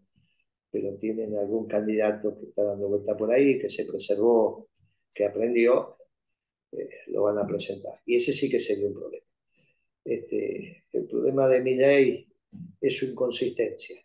pero 0.70 0.96
tienen 0.96 1.36
algún 1.36 1.66
candidato 1.66 2.38
que 2.38 2.46
está 2.46 2.62
dando 2.64 2.88
vuelta 2.88 3.16
por 3.16 3.32
ahí, 3.32 3.58
que 3.58 3.70
se 3.70 3.84
preservó 3.84 4.68
que 5.14 5.24
aprendió, 5.24 5.96
eh, 6.72 6.88
lo 7.08 7.22
van 7.22 7.38
a 7.38 7.46
presentar. 7.46 8.00
Y 8.06 8.16
ese 8.16 8.32
sí 8.32 8.48
que 8.48 8.60
sería 8.60 8.88
un 8.88 8.94
problema. 8.94 9.26
Este, 10.04 10.84
el 10.92 11.06
problema 11.06 11.48
de 11.48 11.60
mi 11.60 12.26
es 12.80 12.96
su 12.96 13.06
inconsistencia. 13.06 13.96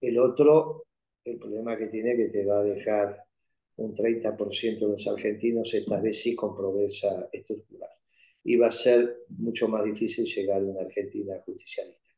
El 0.00 0.18
otro, 0.18 0.86
el 1.24 1.38
problema 1.38 1.76
que 1.76 1.86
tiene 1.86 2.16
que 2.16 2.28
te 2.28 2.44
va 2.44 2.60
a 2.60 2.64
dejar 2.64 3.24
un 3.76 3.94
30% 3.94 4.78
de 4.78 4.88
los 4.88 5.06
argentinos, 5.06 5.72
esta 5.72 6.00
vez 6.00 6.20
sí 6.20 6.34
con 6.34 6.54
pobreza 6.54 7.28
estructural. 7.32 7.90
Y 8.44 8.56
va 8.56 8.68
a 8.68 8.70
ser 8.70 9.24
mucho 9.38 9.68
más 9.68 9.84
difícil 9.84 10.24
llegar 10.26 10.60
a 10.60 10.64
una 10.64 10.80
Argentina 10.80 11.40
justicialista. 11.44 12.09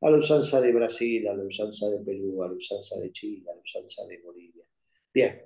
A 0.00 0.10
la 0.10 0.18
usanza 0.18 0.60
de 0.60 0.72
Brasil, 0.72 1.26
a 1.28 1.34
la 1.34 1.44
usanza 1.44 1.88
de 1.88 1.98
Perú, 2.00 2.42
a 2.42 2.48
la 2.48 2.54
usanza 2.54 2.98
de 3.00 3.10
Chile, 3.12 3.50
a 3.50 3.54
la 3.54 3.60
usanza 3.60 4.06
de 4.06 4.18
Bolivia. 4.18 4.64
Bien, 5.12 5.42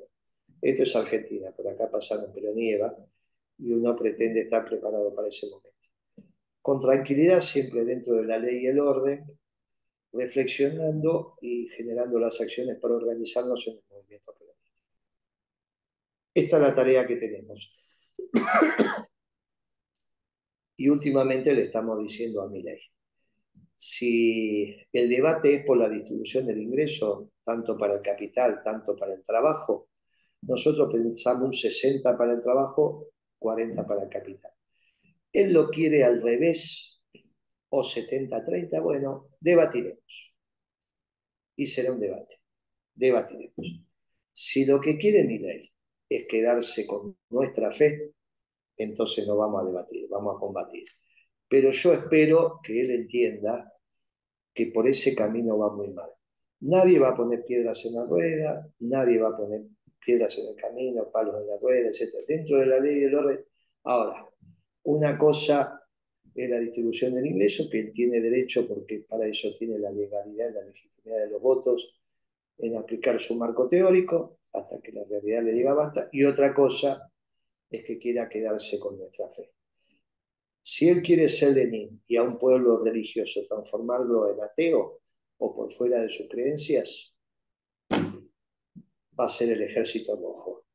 esto 0.60 0.82
es 0.82 0.96
Argentina, 0.96 1.50
por 1.52 1.68
acá 1.68 1.90
pasaron 1.90 2.30
pero 2.34 2.52
nieva 2.52 2.94
y 3.58 3.72
uno 3.72 3.94
pretende 3.96 4.40
estar 4.40 4.64
preparado 4.64 5.14
para 5.14 5.28
ese 5.28 5.48
momento. 5.48 5.70
Con 6.60 6.80
tranquilidad, 6.80 7.40
siempre 7.40 7.84
dentro 7.84 8.16
de 8.16 8.24
la 8.24 8.38
ley 8.38 8.64
y 8.64 8.66
el 8.66 8.80
orden, 8.80 9.38
reflexionando 10.12 11.38
y 11.40 11.68
generando 11.68 12.18
las 12.18 12.40
acciones 12.40 12.78
para 12.78 12.94
organizarnos 12.94 13.66
en 13.68 13.74
el 13.74 13.84
movimiento. 13.88 14.00
Esta 16.34 16.56
es 16.56 16.62
la 16.62 16.74
tarea 16.74 17.06
que 17.06 17.16
tenemos. 17.16 17.76
y 20.76 20.88
últimamente 20.88 21.52
le 21.52 21.62
estamos 21.62 22.00
diciendo 22.00 22.42
a 22.42 22.48
mi 22.48 22.62
ley, 22.62 22.80
si 23.82 24.76
el 24.92 25.08
debate 25.08 25.54
es 25.54 25.64
por 25.64 25.78
la 25.78 25.88
distribución 25.88 26.44
del 26.44 26.60
ingreso, 26.60 27.30
tanto 27.42 27.78
para 27.78 27.94
el 27.94 28.02
capital, 28.02 28.60
tanto 28.62 28.94
para 28.94 29.14
el 29.14 29.22
trabajo, 29.22 29.88
nosotros 30.42 30.92
pensamos 30.92 31.44
un 31.44 31.54
60 31.54 32.18
para 32.18 32.34
el 32.34 32.40
trabajo, 32.40 33.06
40 33.38 33.86
para 33.86 34.02
el 34.02 34.10
capital. 34.10 34.52
Él 35.32 35.54
lo 35.54 35.70
quiere 35.70 36.04
al 36.04 36.20
revés, 36.20 37.00
o 37.70 37.82
70-30, 37.82 38.82
bueno, 38.82 39.28
debatiremos. 39.40 40.34
Y 41.56 41.66
será 41.66 41.92
un 41.92 42.00
debate. 42.00 42.38
Debatiremos. 42.94 43.82
Si 44.30 44.66
lo 44.66 44.78
que 44.78 44.98
quiere 44.98 45.24
mi 45.24 45.38
ley 45.38 45.72
es 46.06 46.26
quedarse 46.28 46.86
con 46.86 47.16
nuestra 47.30 47.72
fe, 47.72 48.12
entonces 48.76 49.26
no 49.26 49.38
vamos 49.38 49.62
a 49.62 49.66
debatir, 49.66 50.06
vamos 50.10 50.36
a 50.36 50.38
combatir. 50.38 50.84
Pero 51.50 51.72
yo 51.72 51.92
espero 51.92 52.60
que 52.62 52.80
él 52.80 52.92
entienda 52.92 53.74
que 54.54 54.66
por 54.66 54.86
ese 54.86 55.16
camino 55.16 55.58
va 55.58 55.74
muy 55.74 55.88
mal. 55.88 56.08
Nadie 56.60 57.00
va 57.00 57.08
a 57.08 57.16
poner 57.16 57.44
piedras 57.44 57.84
en 57.86 57.94
la 57.94 58.04
rueda, 58.04 58.68
nadie 58.78 59.18
va 59.18 59.30
a 59.30 59.36
poner 59.36 59.62
piedras 59.98 60.38
en 60.38 60.46
el 60.46 60.54
camino, 60.54 61.10
palos 61.10 61.42
en 61.42 61.48
la 61.48 61.56
rueda, 61.56 61.88
etc. 61.88 62.24
Dentro 62.28 62.58
de 62.58 62.66
la 62.66 62.78
ley 62.78 62.98
y 62.98 63.00
del 63.00 63.16
orden. 63.16 63.44
Ahora, 63.82 64.24
una 64.84 65.18
cosa 65.18 65.82
es 66.32 66.48
la 66.48 66.60
distribución 66.60 67.16
del 67.16 67.26
ingreso, 67.26 67.68
que 67.68 67.80
él 67.80 67.90
tiene 67.90 68.20
derecho, 68.20 68.68
porque 68.68 69.04
para 69.08 69.26
eso 69.26 69.48
tiene 69.58 69.76
la 69.80 69.90
legalidad 69.90 70.50
y 70.50 70.54
la 70.54 70.62
legitimidad 70.62 71.18
de 71.18 71.30
los 71.30 71.42
votos, 71.42 72.00
en 72.58 72.76
aplicar 72.76 73.18
su 73.20 73.34
marco 73.34 73.66
teórico, 73.66 74.38
hasta 74.52 74.80
que 74.80 74.92
la 74.92 75.02
realidad 75.02 75.42
le 75.42 75.52
diga 75.52 75.74
basta. 75.74 76.08
Y 76.12 76.22
otra 76.22 76.54
cosa 76.54 77.10
es 77.68 77.82
que 77.82 77.98
quiera 77.98 78.28
quedarse 78.28 78.78
con 78.78 78.96
nuestra 78.96 79.28
fe. 79.30 79.50
Si 80.72 80.88
él 80.88 81.02
quiere 81.02 81.28
ser 81.28 81.54
Lenin 81.54 82.00
y 82.06 82.16
a 82.16 82.22
un 82.22 82.38
pueblo 82.38 82.84
religioso 82.84 83.44
transformarlo 83.48 84.32
en 84.32 84.40
ateo 84.40 85.00
o 85.38 85.52
por 85.52 85.72
fuera 85.72 86.00
de 86.00 86.08
sus 86.08 86.28
creencias, 86.28 87.12
va 87.92 89.24
a 89.26 89.28
ser 89.28 89.50
el 89.50 89.62
ejército 89.62 90.14
rojo. 90.14 90.66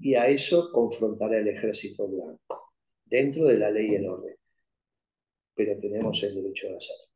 Y 0.00 0.14
a 0.14 0.28
eso 0.28 0.70
confrontará 0.70 1.38
el 1.38 1.48
ejército 1.48 2.06
blanco, 2.06 2.74
dentro 3.04 3.46
de 3.46 3.58
la 3.58 3.72
ley 3.72 3.88
y 3.90 3.94
el 3.96 4.08
orden. 4.08 4.36
Pero 5.52 5.76
tenemos 5.80 6.22
el 6.22 6.36
derecho 6.36 6.68
de 6.68 6.76
hacerlo. 6.76 7.07